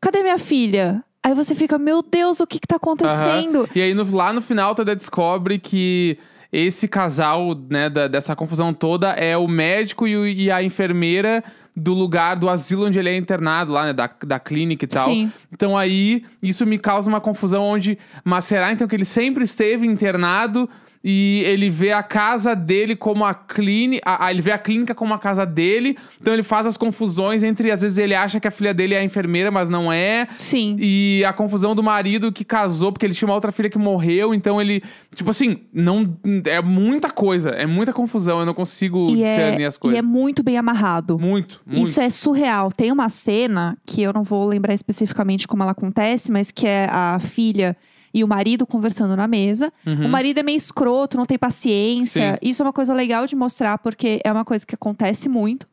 Cadê 0.00 0.22
minha 0.22 0.38
filha? 0.38 1.02
Aí 1.22 1.34
você 1.34 1.54
fica, 1.54 1.76
meu 1.78 2.02
Deus, 2.02 2.38
o 2.40 2.46
que 2.46 2.60
que 2.60 2.66
tá 2.68 2.76
acontecendo? 2.76 3.60
Aham. 3.60 3.68
E 3.74 3.82
aí, 3.82 3.94
no- 3.94 4.14
lá 4.16 4.32
no 4.32 4.40
final, 4.40 4.74
ainda 4.78 4.94
descobre 4.94 5.58
que 5.58 6.16
esse 6.52 6.86
casal, 6.86 7.54
né, 7.68 7.90
da- 7.90 8.06
dessa 8.06 8.36
confusão 8.36 8.72
toda 8.72 9.10
é 9.10 9.36
o 9.36 9.48
médico 9.48 10.06
e, 10.06 10.16
o- 10.16 10.26
e 10.26 10.50
a 10.50 10.62
enfermeira 10.62 11.42
do 11.76 11.92
lugar 11.92 12.36
do 12.36 12.48
asilo 12.48 12.86
onde 12.86 12.98
ele 12.98 13.10
é 13.10 13.16
internado, 13.16 13.70
lá, 13.72 13.84
né, 13.84 13.92
da, 13.92 14.10
da 14.24 14.40
clínica 14.40 14.86
e 14.86 14.88
tal. 14.88 15.04
Sim. 15.04 15.30
Então 15.52 15.76
aí, 15.76 16.24
isso 16.42 16.64
me 16.64 16.78
causa 16.78 17.08
uma 17.08 17.20
confusão 17.20 17.62
onde, 17.62 17.98
mas 18.24 18.46
será 18.46 18.72
então 18.72 18.88
que 18.88 18.96
ele 18.96 19.04
sempre 19.04 19.44
esteve 19.44 19.86
internado 19.86 20.68
e 21.08 21.44
ele 21.46 21.70
vê 21.70 21.92
a 21.92 22.02
casa 22.02 22.52
dele 22.56 22.96
como 22.96 23.24
a 23.24 23.32
clínica, 23.32 24.02
ele 24.28 24.42
vê 24.42 24.50
a 24.50 24.58
clínica 24.58 24.92
como 24.92 25.14
a 25.14 25.18
casa 25.20 25.46
dele, 25.46 25.96
então 26.20 26.34
ele 26.34 26.42
faz 26.42 26.66
as 26.66 26.76
confusões 26.76 27.44
entre, 27.44 27.70
às 27.70 27.80
vezes 27.82 27.96
ele 27.96 28.12
acha 28.12 28.40
que 28.40 28.48
a 28.48 28.50
filha 28.50 28.74
dele 28.74 28.92
é 28.92 28.98
a 28.98 29.04
enfermeira, 29.04 29.48
mas 29.48 29.70
não 29.70 29.92
é, 29.92 30.26
Sim. 30.36 30.74
e 30.80 31.22
a 31.24 31.32
confusão 31.32 31.76
do 31.76 31.82
marido 31.82 32.32
que 32.32 32.44
casou 32.44 32.90
porque 32.90 33.06
ele 33.06 33.14
tinha 33.14 33.28
uma 33.28 33.36
outra 33.36 33.52
filha 33.52 33.70
que 33.70 33.78
morreu, 33.78 34.34
então 34.34 34.60
ele, 34.60 34.82
tipo 35.14 35.30
assim, 35.30 35.58
não 35.72 36.18
é 36.44 36.60
muita 36.60 37.08
coisa, 37.08 37.50
é 37.50 37.66
muita 37.66 37.92
confusão, 37.92 38.40
eu 38.40 38.46
não 38.46 38.54
consigo 38.54 39.06
E 39.10 39.18
discernir 39.18 39.62
é, 39.62 39.66
as 39.66 39.76
coisas. 39.76 39.96
e 39.96 40.00
é 40.00 40.02
muito 40.02 40.42
bem 40.42 40.58
amarrado. 40.58 41.20
Muito, 41.20 41.60
muito. 41.64 41.84
Isso 41.84 42.00
é 42.00 42.10
surreal. 42.10 42.72
Tem 42.72 42.90
uma 42.90 43.08
cena 43.08 43.78
que 43.86 44.02
eu 44.02 44.12
não 44.12 44.24
vou 44.24 44.44
lembrar 44.44 44.74
especificamente 44.74 45.46
como 45.46 45.62
ela 45.62 45.70
acontece, 45.70 46.32
mas 46.32 46.50
que 46.50 46.66
é 46.66 46.88
a 46.90 47.20
filha 47.20 47.76
e 48.16 48.24
o 48.24 48.26
marido 48.28 48.66
conversando 48.66 49.14
na 49.14 49.28
mesa. 49.28 49.70
Uhum. 49.86 50.06
O 50.06 50.08
marido 50.08 50.38
é 50.40 50.42
meio 50.42 50.56
escroto, 50.56 51.16
não 51.18 51.26
tem 51.26 51.38
paciência. 51.38 52.32
Sim. 52.32 52.48
Isso 52.50 52.62
é 52.62 52.64
uma 52.64 52.72
coisa 52.72 52.94
legal 52.94 53.26
de 53.26 53.36
mostrar, 53.36 53.76
porque 53.78 54.20
é 54.24 54.32
uma 54.32 54.44
coisa 54.44 54.64
que 54.66 54.74
acontece 54.74 55.28
muito. 55.28 55.68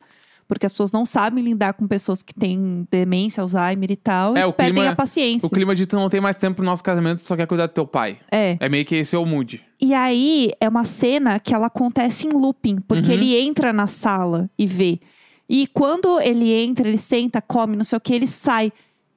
Porque 0.46 0.66
as 0.66 0.72
pessoas 0.72 0.92
não 0.92 1.06
sabem 1.06 1.42
lidar 1.42 1.72
com 1.72 1.88
pessoas 1.88 2.22
que 2.22 2.34
têm 2.34 2.86
demência, 2.90 3.40
Alzheimer 3.40 3.90
e 3.90 3.96
tal. 3.96 4.36
É, 4.36 4.42
e 4.42 4.44
o 4.44 4.52
perdem 4.52 4.74
clima- 4.74 4.90
a 4.90 4.94
paciência. 4.94 5.46
O 5.46 5.50
clima 5.50 5.74
de 5.74 5.86
tu 5.86 5.96
não 5.96 6.10
tem 6.10 6.20
mais 6.20 6.36
tempo 6.36 6.56
pro 6.56 6.64
nosso 6.66 6.84
casamento, 6.84 7.20
tu 7.20 7.26
só 7.26 7.34
quer 7.34 7.46
cuidar 7.46 7.64
do 7.66 7.72
teu 7.72 7.86
pai. 7.86 8.18
É. 8.30 8.58
É 8.60 8.68
meio 8.68 8.84
que 8.84 8.94
esse 8.94 9.16
é 9.16 9.18
o 9.18 9.24
mood. 9.24 9.62
E 9.80 9.94
aí 9.94 10.50
é 10.60 10.68
uma 10.68 10.84
cena 10.84 11.38
que 11.40 11.54
ela 11.54 11.68
acontece 11.68 12.26
em 12.26 12.30
looping, 12.30 12.76
porque 12.86 13.08
Uhum. 13.08 13.14
ele 13.14 13.34
entra 13.38 13.72
na 13.72 13.86
sala 13.86 14.50
e 14.58 14.66
vê. 14.66 15.00
E 15.48 15.66
quando 15.68 16.20
ele 16.20 16.52
entra, 16.52 16.86
ele 16.86 16.98
senta, 16.98 17.40
come, 17.40 17.74
não 17.74 17.84
sei 17.84 17.96
o 17.96 18.00
que, 18.00 18.12
ele 18.14 18.26
sai. 18.26 18.70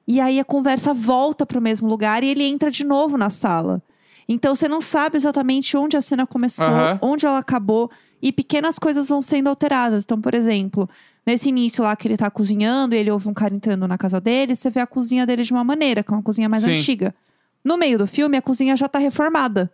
E 0.08 0.20
aí 0.20 0.40
a 0.40 0.44
conversa 0.44 0.94
volta 0.94 1.44
pro 1.44 1.60
mesmo 1.60 1.86
lugar 1.86 2.24
e 2.24 2.28
ele 2.28 2.42
entra 2.42 2.70
de 2.70 2.82
novo 2.82 3.18
na 3.18 3.28
sala. 3.28 3.82
Então 4.26 4.54
você 4.54 4.66
não 4.66 4.80
sabe 4.80 5.18
exatamente 5.18 5.76
onde 5.76 5.98
a 5.98 6.02
cena 6.02 6.26
começou, 6.26 6.66
Aham. 6.66 6.98
onde 7.02 7.26
ela 7.26 7.38
acabou, 7.38 7.90
e 8.20 8.32
pequenas 8.32 8.78
coisas 8.78 9.06
vão 9.08 9.20
sendo 9.20 9.48
alteradas. 9.48 10.04
Então, 10.04 10.18
por 10.18 10.32
exemplo, 10.32 10.88
nesse 11.26 11.50
início 11.50 11.84
lá 11.84 11.94
que 11.94 12.08
ele 12.08 12.16
tá 12.16 12.30
cozinhando, 12.30 12.94
e 12.94 12.98
ele 12.98 13.10
ouve 13.10 13.28
um 13.28 13.34
cara 13.34 13.54
entrando 13.54 13.86
na 13.86 13.98
casa 13.98 14.18
dele, 14.18 14.56
você 14.56 14.70
vê 14.70 14.80
a 14.80 14.86
cozinha 14.86 15.26
dele 15.26 15.42
de 15.42 15.52
uma 15.52 15.62
maneira, 15.62 16.02
que 16.02 16.10
é 16.10 16.16
uma 16.16 16.22
cozinha 16.22 16.48
mais 16.48 16.64
Sim. 16.64 16.72
antiga. 16.72 17.14
No 17.62 17.76
meio 17.76 17.98
do 17.98 18.06
filme, 18.06 18.36
a 18.38 18.42
cozinha 18.42 18.74
já 18.78 18.88
tá 18.88 18.98
reformada. 18.98 19.70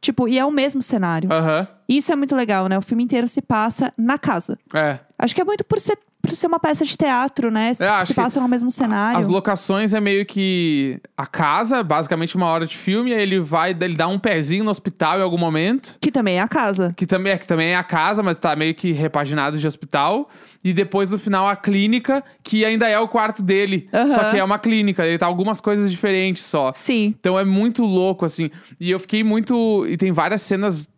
Tipo, 0.00 0.26
e 0.28 0.38
é 0.38 0.44
o 0.44 0.50
mesmo 0.50 0.82
cenário. 0.82 1.30
Aham. 1.32 1.66
Isso 1.86 2.10
é 2.10 2.16
muito 2.16 2.34
legal, 2.34 2.68
né? 2.68 2.76
O 2.78 2.82
filme 2.82 3.02
inteiro 3.04 3.28
se 3.28 3.42
passa 3.42 3.92
na 3.98 4.18
casa. 4.18 4.58
É. 4.74 4.98
Acho 5.18 5.34
que 5.34 5.40
é 5.40 5.44
muito 5.44 5.62
por 5.64 5.78
ser, 5.78 5.98
por 6.26 6.36
ser 6.36 6.46
uma 6.46 6.58
peça 6.58 6.84
de 6.84 6.96
teatro, 6.96 7.50
né? 7.50 7.74
Se, 7.74 7.84
É, 7.84 8.00
se 8.02 8.14
passa 8.14 8.40
no 8.40 8.48
mesmo 8.48 8.70
cenário. 8.70 9.18
As 9.18 9.28
locações 9.28 9.92
é 9.92 10.00
meio 10.00 10.24
que 10.26 11.00
a 11.16 11.26
casa, 11.26 11.82
basicamente 11.82 12.36
uma 12.36 12.46
hora 12.46 12.66
de 12.66 12.76
filme, 12.76 13.12
aí 13.12 13.22
ele 13.22 13.40
vai, 13.40 13.76
ele 13.78 13.94
dá 13.94 14.08
um 14.08 14.18
pezinho 14.18 14.64
no 14.64 14.70
hospital 14.70 15.18
em 15.18 15.22
algum 15.22 15.38
momento. 15.38 15.96
Que 16.00 16.10
também 16.10 16.38
é 16.38 16.40
a 16.40 16.48
casa. 16.48 16.92
Que 16.96 17.06
também, 17.06 17.32
é, 17.32 17.38
que 17.38 17.46
também 17.46 17.68
é 17.68 17.76
a 17.76 17.84
casa, 17.84 18.22
mas 18.22 18.38
tá 18.38 18.54
meio 18.56 18.74
que 18.74 18.92
repaginado 18.92 19.58
de 19.58 19.66
hospital. 19.66 20.28
E 20.62 20.72
depois, 20.72 21.10
no 21.10 21.18
final, 21.18 21.46
a 21.46 21.54
clínica, 21.54 22.24
que 22.42 22.64
ainda 22.64 22.88
é 22.88 22.98
o 22.98 23.06
quarto 23.06 23.42
dele. 23.42 23.86
Aham. 23.92 24.08
Só 24.08 24.30
que 24.30 24.38
é 24.38 24.42
uma 24.44 24.58
clínica, 24.58 25.06
ele 25.06 25.18
tá 25.18 25.26
algumas 25.26 25.60
coisas 25.60 25.90
diferentes 25.90 26.42
só. 26.42 26.72
Sim. 26.74 27.14
Então 27.20 27.38
é 27.38 27.44
muito 27.44 27.84
louco, 27.84 28.24
assim. 28.24 28.50
E 28.80 28.90
eu 28.90 28.98
fiquei 28.98 29.22
muito. 29.22 29.86
E 29.86 29.98
tem 29.98 30.10
várias 30.10 30.40
cenas 30.40 30.88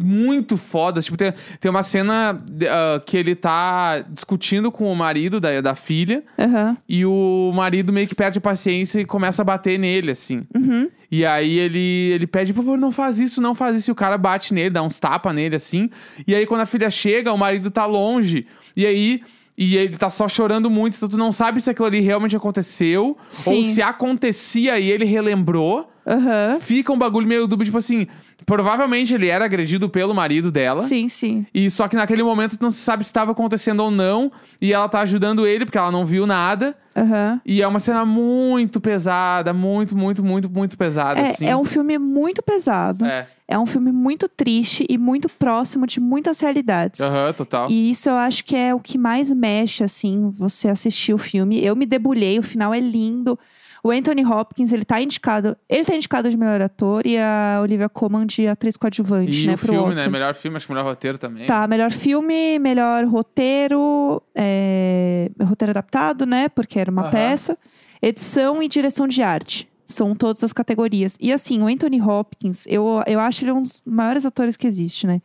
muito 0.00 0.56
fodas. 0.56 1.04
Tipo, 1.04 1.16
tem, 1.16 1.34
tem 1.60 1.70
uma 1.70 1.82
cena 1.82 2.38
ah, 2.68 3.02
que 3.04 3.16
ele 3.16 3.34
tá 3.34 4.00
discutindo 4.08 4.72
com 4.72 4.90
o 4.90 4.96
marido 4.96 5.40
da, 5.40 5.60
da 5.60 5.74
filha. 5.74 6.24
Aham. 6.38 6.76
E 6.88 7.04
o 7.04 7.52
marido 7.54 7.92
meio 7.92 8.08
que 8.08 8.14
perde 8.14 8.38
a 8.38 8.40
paciência 8.40 9.00
e 9.00 9.04
começa 9.04 9.42
a 9.42 9.44
bater 9.44 9.78
nele, 9.78 10.12
assim. 10.12 10.42
Uhum. 10.54 10.88
E 11.10 11.26
aí 11.26 11.58
ele, 11.58 12.12
ele 12.14 12.26
pede, 12.26 12.52
por 12.52 12.64
favor, 12.64 12.78
não 12.78 12.92
faz 12.92 13.18
isso, 13.18 13.40
não 13.40 13.54
faz 13.54 13.76
isso. 13.76 13.90
E 13.90 13.92
o 13.92 13.96
cara 13.96 14.16
bate 14.16 14.54
nele, 14.54 14.70
dá 14.70 14.82
uns 14.82 14.98
tapas 14.98 15.34
nele, 15.34 15.56
assim. 15.56 15.90
E 16.26 16.34
aí 16.34 16.46
quando 16.46 16.62
a 16.62 16.66
filha 16.66 16.90
chega, 16.90 17.32
o 17.32 17.38
marido 17.38 17.70
tá 17.70 17.86
longe. 17.86 18.46
E 18.76 18.86
aí... 18.86 19.22
E 19.58 19.76
ele 19.76 19.98
tá 19.98 20.08
só 20.08 20.26
chorando 20.26 20.70
muito, 20.70 20.96
então 20.96 21.06
tu 21.06 21.18
não 21.18 21.34
sabe 21.34 21.60
se 21.60 21.68
aquilo 21.68 21.86
ali 21.86 22.00
realmente 22.00 22.34
aconteceu. 22.34 23.18
Sim. 23.28 23.56
Ou 23.56 23.64
se 23.64 23.82
acontecia 23.82 24.78
e 24.78 24.90
ele 24.90 25.04
relembrou. 25.04 25.92
Aham. 26.06 26.58
Fica 26.62 26.90
um 26.90 26.96
bagulho 26.96 27.26
meio 27.26 27.46
dúbio, 27.46 27.66
tipo 27.66 27.76
assim... 27.76 28.06
Provavelmente 28.46 29.14
ele 29.14 29.28
era 29.28 29.44
agredido 29.44 29.88
pelo 29.88 30.14
marido 30.14 30.50
dela. 30.50 30.82
Sim, 30.82 31.08
sim. 31.08 31.46
E 31.54 31.70
só 31.70 31.88
que 31.88 31.96
naquele 31.96 32.22
momento 32.22 32.56
não 32.60 32.70
se 32.70 32.78
sabe 32.78 33.04
se 33.04 33.08
estava 33.10 33.32
acontecendo 33.32 33.80
ou 33.80 33.90
não. 33.90 34.30
E 34.60 34.72
ela 34.72 34.88
tá 34.88 35.00
ajudando 35.00 35.46
ele, 35.46 35.64
porque 35.64 35.78
ela 35.78 35.90
não 35.90 36.04
viu 36.04 36.26
nada. 36.26 36.76
Aham. 36.96 37.40
E 37.46 37.62
é 37.62 37.66
uma 37.68 37.78
cena 37.80 38.04
muito 38.04 38.80
pesada, 38.80 39.52
muito, 39.52 39.96
muito, 39.96 40.22
muito, 40.24 40.50
muito 40.50 40.76
pesada, 40.76 41.20
É, 41.20 41.30
assim. 41.30 41.46
é 41.46 41.56
um 41.56 41.64
filme 41.64 41.96
muito 41.98 42.42
pesado. 42.42 43.04
É. 43.06 43.26
É 43.46 43.58
um 43.58 43.66
filme 43.66 43.90
muito 43.90 44.28
triste 44.28 44.86
e 44.88 44.96
muito 44.98 45.28
próximo 45.28 45.86
de 45.86 45.98
muitas 45.98 46.38
realidades. 46.40 47.00
Aham, 47.00 47.32
total. 47.32 47.68
E 47.70 47.90
isso 47.90 48.08
eu 48.08 48.14
acho 48.14 48.44
que 48.44 48.54
é 48.54 48.74
o 48.74 48.78
que 48.80 48.96
mais 48.98 49.30
mexe, 49.32 49.82
assim, 49.82 50.30
você 50.30 50.68
assistir 50.68 51.12
o 51.14 51.18
filme. 51.18 51.64
Eu 51.64 51.74
me 51.74 51.84
debulhei, 51.86 52.38
o 52.38 52.42
final 52.42 52.72
é 52.72 52.78
lindo. 52.80 53.38
O 53.82 53.90
Anthony 53.90 54.24
Hopkins, 54.24 54.72
ele 54.72 54.84
tá 54.84 55.00
indicado. 55.00 55.56
Ele 55.68 55.84
tá 55.84 55.94
indicado 55.94 56.28
de 56.28 56.36
melhor 56.36 56.60
ator 56.60 57.06
e 57.06 57.16
a 57.16 57.60
Olivia 57.62 57.88
Colman 57.88 58.26
de 58.26 58.46
atriz 58.46 58.76
coadjuvante, 58.76 59.44
E 59.44 59.46
né, 59.46 59.54
o 59.54 59.56
filme, 59.56 59.78
Oscar. 59.78 60.04
né? 60.04 60.10
Melhor 60.10 60.34
filme, 60.34 60.56
acho 60.58 60.66
que 60.66 60.72
melhor 60.72 60.84
roteiro 60.84 61.16
também. 61.16 61.46
Tá, 61.46 61.66
melhor 61.66 61.90
filme, 61.90 62.58
melhor 62.58 63.04
roteiro, 63.06 64.22
é, 64.34 65.30
roteiro 65.42 65.70
adaptado, 65.70 66.26
né? 66.26 66.48
Porque 66.48 66.78
era 66.78 66.90
uma 66.90 67.02
Aham. 67.02 67.10
peça. 67.10 67.58
Edição 68.02 68.62
e 68.62 68.68
direção 68.68 69.08
de 69.08 69.22
arte. 69.22 69.68
São 69.86 70.14
todas 70.14 70.44
as 70.44 70.52
categorias. 70.52 71.16
E 71.20 71.32
assim, 71.32 71.60
o 71.62 71.66
Anthony 71.66 72.00
Hopkins, 72.00 72.64
eu, 72.68 73.02
eu 73.06 73.18
acho 73.18 73.44
ele 73.44 73.52
um 73.52 73.60
dos 73.60 73.82
maiores 73.84 74.24
atores 74.24 74.56
que 74.56 74.66
existe, 74.66 75.06
né? 75.06 75.20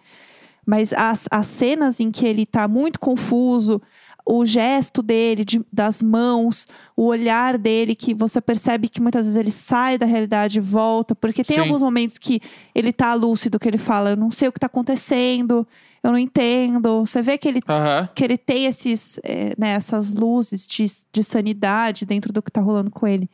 Mas 0.65 0.91
as, 0.93 1.27
as 1.29 1.45
cenas 1.45 1.99
em 1.99 2.09
que 2.09 2.25
ele 2.25 2.45
tá 2.45 2.67
muito 2.67 2.99
confuso, 2.99 3.79
o 4.27 4.43
gesto 4.43 5.03
dele, 5.03 5.45
de- 5.45 5.63
das 5.71 6.01
mãos, 6.01 6.67
o 6.97 7.03
olhar 7.05 7.57
dele, 7.59 7.93
que 7.95 8.11
você 8.13 8.41
percebe 8.41 8.89
que 8.89 8.99
muitas 8.99 9.25
vezes 9.27 9.39
ele 9.39 9.51
sai 9.51 9.97
da 9.99 10.05
realidade 10.07 10.57
e 10.57 10.61
volta, 10.61 11.13
porque 11.13 11.43
tem 11.43 11.57
Sim. 11.57 11.61
alguns 11.61 11.81
momentos 11.81 12.17
que 12.17 12.41
ele 12.73 12.91
tá 12.91 13.13
lúcido, 13.13 13.59
que 13.59 13.67
ele 13.67 13.77
fala, 13.77 14.09
eu 14.11 14.15
não 14.17 14.31
sei 14.31 14.47
o 14.47 14.51
que 14.51 14.59
tá 14.59 14.65
acontecendo, 14.65 15.67
eu 16.03 16.11
não 16.11 16.17
entendo. 16.17 17.05
Você 17.05 17.21
vê 17.21 17.37
que 17.37 17.47
ele, 17.47 17.61
que 18.15 18.23
ele 18.23 18.37
tem 18.37 18.65
esses, 18.65 19.19
eh, 19.23 19.53
né, 19.59 19.69
essas 19.73 20.11
luzes 20.13 20.65
de, 20.65 20.85
de 21.13 21.23
sanidade 21.23 22.03
dentro 22.05 22.33
do 22.33 22.41
que 22.41 22.51
tá 22.51 22.61
rolando 22.61 22.89
com 22.89 23.05
ele. 23.07 23.29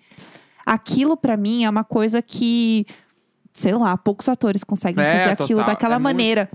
Aquilo, 0.65 1.15
pra 1.15 1.37
mim, 1.37 1.63
é 1.63 1.69
uma 1.69 1.83
coisa 1.85 2.21
que, 2.21 2.85
sei 3.53 3.73
lá, 3.73 3.97
poucos 3.97 4.27
atores 4.29 4.63
conseguem 4.63 5.03
É, 5.03 5.17
fazer 5.19 5.29
aquilo 5.31 5.59
total. 5.59 5.65
daquela 5.73 5.95
É 5.95 5.97
muito- 5.99 6.03
maneira. 6.03 6.51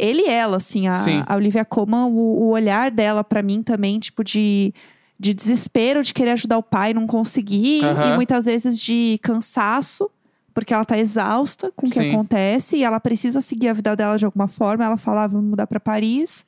Ele 0.00 0.22
e 0.22 0.28
ela, 0.28 0.56
assim, 0.56 0.88
a, 0.88 0.94
Sim. 0.94 1.22
a 1.26 1.36
Olivia 1.36 1.64
Colman, 1.64 2.06
o, 2.06 2.16
o 2.42 2.48
olhar 2.50 2.90
dela 2.90 3.22
pra 3.22 3.42
mim 3.42 3.62
também, 3.62 3.98
tipo, 3.98 4.24
de, 4.24 4.72
de 5.18 5.34
desespero 5.34 6.02
de 6.02 6.14
querer 6.14 6.30
ajudar 6.30 6.58
o 6.58 6.62
pai, 6.62 6.94
não 6.94 7.06
conseguir, 7.06 7.84
Aham. 7.84 8.12
e 8.12 8.12
muitas 8.14 8.46
vezes 8.46 8.78
de 8.78 9.18
cansaço, 9.22 10.10
porque 10.54 10.72
ela 10.72 10.84
tá 10.84 10.98
exausta 10.98 11.70
com 11.76 11.86
o 11.86 11.90
que 11.90 12.00
Sim. 12.00 12.08
acontece 12.10 12.76
e 12.78 12.82
ela 12.84 12.98
precisa 12.98 13.40
seguir 13.40 13.68
a 13.68 13.72
vida 13.72 13.94
dela 13.94 14.16
de 14.16 14.24
alguma 14.24 14.48
forma. 14.48 14.84
Ela 14.84 14.96
fala, 14.96 15.24
ah, 15.24 15.26
vamos 15.26 15.50
mudar 15.50 15.66
pra 15.66 15.78
Paris. 15.78 16.44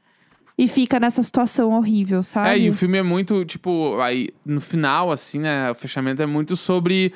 E 0.58 0.68
fica 0.68 1.00
nessa 1.00 1.22
situação 1.22 1.72
horrível, 1.72 2.22
sabe? 2.22 2.50
É, 2.50 2.58
e 2.58 2.70
o 2.70 2.74
filme 2.74 2.98
é 2.98 3.02
muito, 3.02 3.44
tipo, 3.44 3.98
aí 4.00 4.28
no 4.44 4.60
final, 4.60 5.10
assim, 5.10 5.38
né? 5.38 5.70
O 5.70 5.74
fechamento 5.74 6.20
é 6.22 6.26
muito 6.26 6.56
sobre 6.56 7.12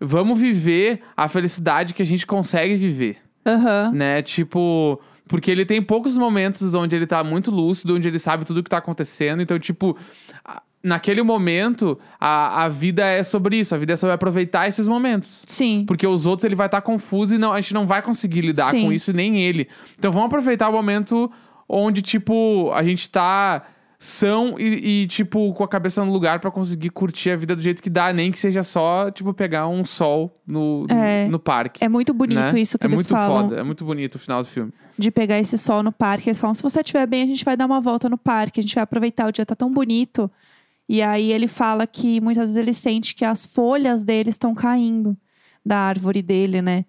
vamos 0.00 0.38
viver 0.38 1.00
a 1.16 1.28
felicidade 1.28 1.94
que 1.94 2.02
a 2.02 2.06
gente 2.06 2.26
consegue 2.26 2.74
viver, 2.76 3.18
Aham. 3.46 3.92
né? 3.94 4.20
Tipo, 4.20 5.00
porque 5.32 5.50
ele 5.50 5.64
tem 5.64 5.80
poucos 5.80 6.14
momentos 6.14 6.74
onde 6.74 6.94
ele 6.94 7.06
tá 7.06 7.24
muito 7.24 7.50
lúcido, 7.50 7.94
onde 7.94 8.06
ele 8.06 8.18
sabe 8.18 8.44
tudo 8.44 8.60
o 8.60 8.62
que 8.62 8.68
tá 8.68 8.76
acontecendo. 8.76 9.40
Então, 9.40 9.58
tipo, 9.58 9.96
naquele 10.82 11.22
momento, 11.22 11.98
a, 12.20 12.64
a 12.64 12.68
vida 12.68 13.02
é 13.02 13.22
sobre 13.22 13.56
isso. 13.56 13.74
A 13.74 13.78
vida 13.78 13.94
é 13.94 13.96
sobre 13.96 14.12
aproveitar 14.12 14.68
esses 14.68 14.86
momentos. 14.86 15.42
Sim. 15.46 15.84
Porque 15.88 16.06
os 16.06 16.26
outros 16.26 16.44
ele 16.44 16.54
vai 16.54 16.66
estar 16.66 16.82
confuso 16.82 17.34
e 17.34 17.38
não, 17.38 17.50
a 17.50 17.62
gente 17.62 17.72
não 17.72 17.86
vai 17.86 18.02
conseguir 18.02 18.42
lidar 18.42 18.72
Sim. 18.72 18.82
com 18.82 18.92
isso, 18.92 19.10
nem 19.10 19.40
ele. 19.40 19.68
Então 19.98 20.12
vamos 20.12 20.26
aproveitar 20.26 20.68
o 20.68 20.72
momento 20.72 21.32
onde, 21.66 22.02
tipo, 22.02 22.70
a 22.74 22.84
gente 22.84 23.08
tá 23.08 23.62
são 24.02 24.58
e, 24.58 25.02
e, 25.02 25.06
tipo, 25.06 25.54
com 25.54 25.62
a 25.62 25.68
cabeça 25.68 26.04
no 26.04 26.10
lugar 26.10 26.40
pra 26.40 26.50
conseguir 26.50 26.90
curtir 26.90 27.30
a 27.30 27.36
vida 27.36 27.54
do 27.54 27.62
jeito 27.62 27.80
que 27.80 27.88
dá, 27.88 28.12
nem 28.12 28.32
que 28.32 28.38
seja 28.40 28.64
só, 28.64 29.12
tipo, 29.12 29.32
pegar 29.32 29.68
um 29.68 29.84
sol 29.84 30.42
no, 30.44 30.86
É. 30.90 31.28
no, 31.28 31.38
parque. 31.38 31.84
É 31.84 31.88
muito 31.88 32.12
bonito 32.12 32.52
né? 32.52 32.60
isso 32.60 32.76
que 32.76 32.84
é 32.84 32.88
eles 32.88 32.96
muito 32.96 33.10
falam. 33.10 33.48
foda, 33.50 33.60
é 33.60 33.62
muito 33.62 33.84
bonito 33.84 34.16
o 34.16 34.18
final 34.18 34.42
do 34.42 34.48
filme. 34.48 34.72
de 34.98 35.08
pegar 35.12 35.38
esse 35.38 35.56
sol 35.56 35.84
no 35.84 35.92
parque. 35.92 36.28
Eles 36.28 36.40
falam: 36.40 36.52
se 36.52 36.64
você 36.64 36.80
estiver 36.80 37.06
bem, 37.06 37.22
a 37.22 37.26
gente 37.26 37.44
vai 37.44 37.56
dar 37.56 37.64
uma 37.64 37.80
volta 37.80 38.08
no 38.08 38.18
parque, 38.18 38.58
a 38.58 38.62
gente 38.64 38.74
vai 38.74 38.82
aproveitar, 38.82 39.28
o 39.28 39.32
dia 39.32 39.46
tá 39.46 39.54
tão 39.54 39.72
bonito. 39.72 40.28
E 40.88 41.00
aí 41.00 41.30
ele 41.30 41.46
fala 41.46 41.86
que 41.86 42.20
muitas 42.20 42.46
vezes 42.46 42.56
ele 42.56 42.74
sente 42.74 43.14
que 43.14 43.24
as 43.24 43.46
folhas 43.46 44.02
dele 44.02 44.30
estão 44.30 44.52
caindo 44.52 45.16
da 45.64 45.78
árvore 45.78 46.22
dele, 46.22 46.60
né? 46.60 46.84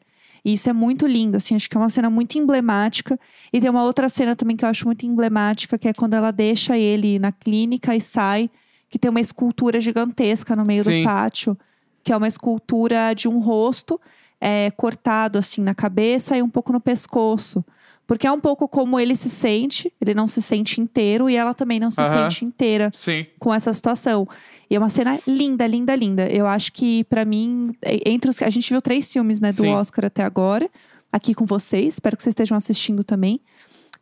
E 0.45 0.53
isso 0.53 0.69
é 0.69 0.73
muito 0.73 1.08
lindo, 1.08 1.38
assim, 1.38 1.56
acho 1.56 1.69
que 1.69 1.77
é 1.77 1.79
uma 1.79 1.89
cena 1.89 2.10
muito 2.10 2.38
emblemática. 2.38 3.17
E 3.51 3.62
tem 3.62 3.69
uma 3.69 3.84
outra 3.84 4.10
cena 4.10 4.36
também 4.36 4.58
que 4.58 4.65
eu 4.65 4.69
acho 4.69 4.86
muito 4.86 5.06
emblemática, 5.06 5.77
que 5.77 5.88
é 5.88 5.93
quando 5.93 6.15
ela 6.15 6.32
deixa 6.32 6.77
ele 6.77 7.17
na 7.17 7.32
clínica 7.32 7.95
e 7.95 8.01
sai, 8.01 8.49
que 8.89 8.99
tem 8.99 9.10
uma 9.10 9.21
escultura 9.21 9.79
gigantesca 9.79 10.56
no 10.56 10.65
meio 10.65 10.84
Sim. 10.84 11.01
do 11.01 11.06
pátio, 11.06 11.58
que 12.03 12.12
é 12.12 12.17
uma 12.17 12.27
escultura 12.27 13.13
de 13.13 13.29
um 13.29 13.39
rosto 13.39 13.99
é, 14.39 14.69
cortado 14.71 15.39
assim 15.39 15.62
na 15.62 15.73
cabeça 15.73 16.38
e 16.38 16.41
um 16.41 16.49
pouco 16.49 16.73
no 16.73 16.82
pescoço. 16.82 17.63
Porque 18.06 18.28
é 18.28 18.32
um 18.32 18.39
pouco 18.39 18.68
como 18.68 19.00
ele 19.00 19.16
se 19.16 19.30
sente, 19.30 19.92
ele 20.02 20.13
não 20.13 20.28
se 20.28 20.42
sente 20.42 20.82
inteiro 20.82 21.30
e 21.30 21.36
ela 21.38 21.54
também 21.54 21.80
não 21.80 21.89
se 21.89 22.02
Aham. 22.02 22.30
sente 22.30 22.44
inteira 22.44 22.92
Sim. 22.98 23.26
com 23.39 23.54
essa 23.54 23.74
situação. 23.74 24.28
E 24.70 24.76
é 24.76 24.80
uma 24.80 24.89
cena 24.89 25.18
linda, 25.26 25.66
linda, 25.66 25.96
linda. 25.96 26.28
Eu 26.28 26.46
acho 26.46 26.74
que, 26.74 27.06
pra 27.06 27.24
mim, 27.24 27.74
é- 27.82 28.10
entre 28.10 28.30
os. 28.30 28.42
A 28.42 28.50
gente 28.50 28.70
viu 28.70 28.82
três 28.82 29.12
filmes, 29.12 29.39
né, 29.39 29.52
do 29.54 29.62
Sim. 29.62 29.70
Oscar 29.70 30.06
até 30.06 30.22
agora, 30.22 30.70
aqui 31.12 31.34
com 31.34 31.46
vocês. 31.46 31.94
Espero 31.94 32.18
que 32.18 32.24
vocês 32.24 32.32
estejam 32.32 32.58
assistindo 32.58 33.04
também. 33.06 33.39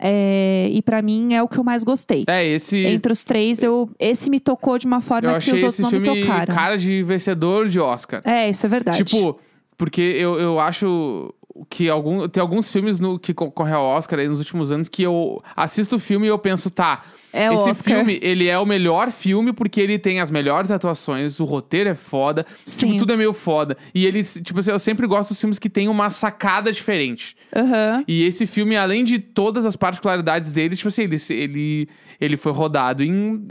É, 0.04 0.68
e 0.72 0.82
pra 0.82 1.00
mim 1.04 1.36
é 1.36 1.44
o 1.44 1.48
que 1.48 1.60
eu 1.60 1.64
mais 1.64 1.84
gostei. 1.84 2.24
É, 2.28 2.44
esse. 2.46 2.78
Entre 2.86 3.14
os 3.14 3.24
três, 3.24 3.62
eu, 3.62 3.88
esse 4.00 4.32
me 4.32 4.40
tocou 4.40 4.80
de 4.80 4.88
uma 4.88 4.98
eu 4.98 5.02
forma 5.02 5.30
que 5.30 5.36
achei 5.38 5.54
os 5.54 5.62
outros 5.62 5.74
esse 5.76 5.82
não 5.84 5.92
me 5.92 6.00
filme 6.04 6.22
tocaram. 6.24 6.56
cara 6.56 6.76
de 6.76 7.04
vencedor 7.04 7.68
de 7.70 7.80
Oscar. 7.80 8.22
É, 8.26 8.50
isso 8.50 8.66
é 8.66 8.70
verdade. 8.70 9.04
Tipo, 9.04 9.40
porque 9.78 10.02
eu, 10.02 10.40
eu 10.40 10.60
acho 10.60 11.32
que 11.70 11.90
algum, 11.90 12.28
tem 12.28 12.42
alguns 12.42 12.72
filmes 12.72 13.00
no, 13.00 13.20
que 13.20 13.34
concorrem 13.34 13.74
ao 13.74 13.86
Oscar 13.86 14.20
aí 14.20 14.28
nos 14.28 14.40
últimos 14.40 14.72
anos 14.72 14.90
que 14.90 15.04
eu 15.04 15.42
assisto 15.56 15.96
o 15.96 16.00
filme 16.00 16.28
e 16.28 16.30
eu 16.30 16.38
penso, 16.38 16.70
tá. 16.70 17.04
é 17.34 17.54
esse 17.54 17.70
Oscar. 17.70 17.96
filme, 17.96 18.20
ele 18.22 18.48
é 18.48 18.58
o 18.58 18.66
melhor 18.66 19.12
filme 19.12 19.54
porque 19.54 19.80
ele 19.80 19.98
tem 20.00 20.20
as 20.20 20.32
melhores 20.32 20.72
atuações, 20.72 21.40
o 21.40 21.46
roteiro 21.46 21.90
é 21.90 21.96
foda, 21.96 22.46
Sim. 22.64 22.88
tipo, 22.88 23.00
tudo 23.00 23.14
é 23.14 23.18
meio 23.18 23.34
foda. 23.34 23.78
E 23.94 24.06
eles, 24.06 24.42
tipo 24.44 24.60
assim, 24.60 24.72
eu 24.72 24.80
sempre 24.80 25.08
gosto 25.08 25.30
dos 25.30 25.40
filmes 25.40 25.60
que 25.60 25.70
tem 25.70 25.88
uma 25.88 26.10
sacada 26.10 26.72
diferente. 26.72 27.36
Aham. 27.56 28.04
E 28.08 28.24
esse 28.24 28.46
filme, 28.48 28.76
além 28.76 29.04
de 29.04 29.20
todas 29.20 29.66
as 29.66 29.76
particularidades 29.76 30.52
dele, 30.52 30.76
tipo 30.76 30.88
assim, 30.88 31.04
ele, 31.04 31.18
ele, 31.30 31.88
ele 32.20 32.38
foi 32.38 32.52
rodado 32.52 33.04
em 33.04 33.46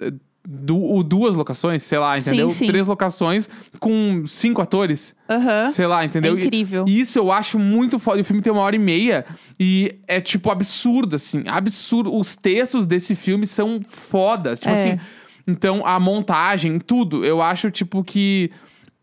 du- 0.52 1.02
duas 1.04 1.36
locações, 1.36 1.84
sei 1.84 1.98
lá, 1.98 2.18
Sim, 2.18 2.30
entendeu? 2.30 2.50
sim. 2.50 2.66
Três 2.66 2.88
locações 2.88 3.48
com 3.78 4.24
cinco 4.26 4.60
atores, 4.60 5.14
Aham. 5.28 5.70
sei 5.70 5.86
lá, 5.86 6.02
É 6.02 6.06
entendeu? 6.06 6.36
E- 6.36 6.44
incrível. 6.44 6.84
Isso 6.88 7.18
eu 7.20 7.30
acho 7.30 7.56
muito 7.56 8.00
foda. 8.00 8.18
E 8.18 8.22
O 8.22 8.24
filme 8.24 8.42
tem 8.42 8.52
uma 8.52 8.62
hora 8.62 8.74
e 8.74 8.78
meia 8.78 9.24
e 9.60 9.94
é, 10.08 10.20
tipo, 10.20 10.50
absurdo, 10.50 11.14
assim. 11.14 11.44
Absurdo. 11.46 12.12
Os 12.12 12.34
textos 12.34 12.84
desse 12.84 13.14
filme 13.14 13.46
são 13.46 13.80
fodas. 13.86 14.58
Tipo 14.58 14.74
É. 14.74 14.74
assim. 14.74 14.98
Então, 15.46 15.86
a 15.86 16.00
montagem, 16.00 16.78
tudo. 16.80 17.24
Eu 17.24 17.40
acho, 17.40 17.70
tipo, 17.70 18.02
que. 18.02 18.50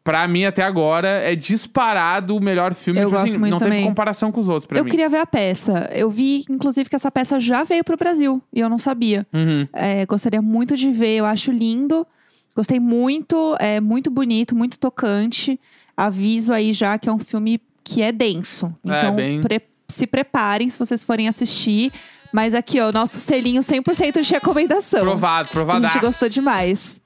Pra 0.08 0.26
mim, 0.26 0.46
até 0.46 0.64
agora, 0.64 1.10
é 1.10 1.36
disparado 1.36 2.34
o 2.34 2.40
melhor 2.40 2.74
filme. 2.74 2.98
Eu 2.98 3.08
tipo 3.08 3.18
gosto 3.18 3.28
assim, 3.30 3.38
muito 3.38 3.52
não 3.52 3.60
também. 3.60 3.80
teve 3.80 3.90
comparação 3.90 4.32
com 4.32 4.40
os 4.40 4.48
outros, 4.48 4.66
pra 4.66 4.78
Eu 4.78 4.86
mim. 4.86 4.90
queria 4.90 5.10
ver 5.10 5.18
a 5.18 5.26
peça. 5.26 5.90
Eu 5.94 6.10
vi, 6.10 6.46
inclusive, 6.50 6.90
que 6.90 6.96
essa 6.96 7.12
peça 7.12 7.42
já 7.42 7.66
veio 7.66 7.84
pro 7.84 7.98
Brasil. 7.98 8.42
E 8.54 8.62
eu 8.62 8.70
não 8.70 8.78
sabia. 8.78 9.28
Uhum. 9.34 9.68
É, 9.74 10.06
gostaria 10.06 10.42
muito 10.42 10.78
de 10.78 10.90
ver, 10.92 11.18
eu 11.18 11.26
acho 11.26 11.52
lindo. 11.52 12.08
Gostei 12.56 12.80
muito, 12.80 13.58
é 13.60 13.82
muito 13.82 14.10
bonito, 14.10 14.56
muito 14.56 14.80
tocante. 14.80 15.60
Aviso 15.98 16.54
aí 16.54 16.72
já 16.72 16.98
que 16.98 17.10
é 17.10 17.12
um 17.12 17.20
filme 17.20 17.60
que 17.84 18.02
é 18.02 18.14
denso. 18.14 18.74
É, 18.86 18.98
Então, 19.00 19.14
bem- 19.16 19.42
pre- 19.42 19.62
se 19.90 20.08
preparem 20.08 20.70
se 20.70 20.80
vocês 20.80 21.04
forem 21.04 21.28
assistir. 21.28 21.92
Mas 22.32 22.54
aqui, 22.54 22.80
ó, 22.80 22.92
nosso 22.94 23.20
selinho 23.20 23.62
100% 23.62 24.22
de 24.22 24.32
recomendação. 24.32 25.00
Provado, 25.02 25.50
A 25.50 25.52
provadaço. 25.52 25.94
gente 25.94 26.02
gostou 26.04 26.30
demais. 26.30 27.02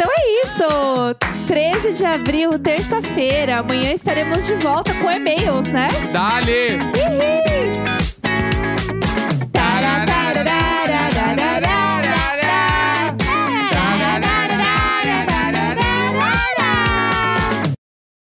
Então 0.00 0.10
é 0.10 0.46
isso! 0.46 1.46
13 1.46 1.92
de 1.92 2.06
abril, 2.06 2.58
terça-feira. 2.58 3.58
Amanhã 3.58 3.92
estaremos 3.92 4.46
de 4.46 4.54
volta 4.54 4.94
com 4.94 5.10
e-mails, 5.10 5.68
né? 5.68 5.88
Dale! 6.10 6.78
Ih! 6.96 7.69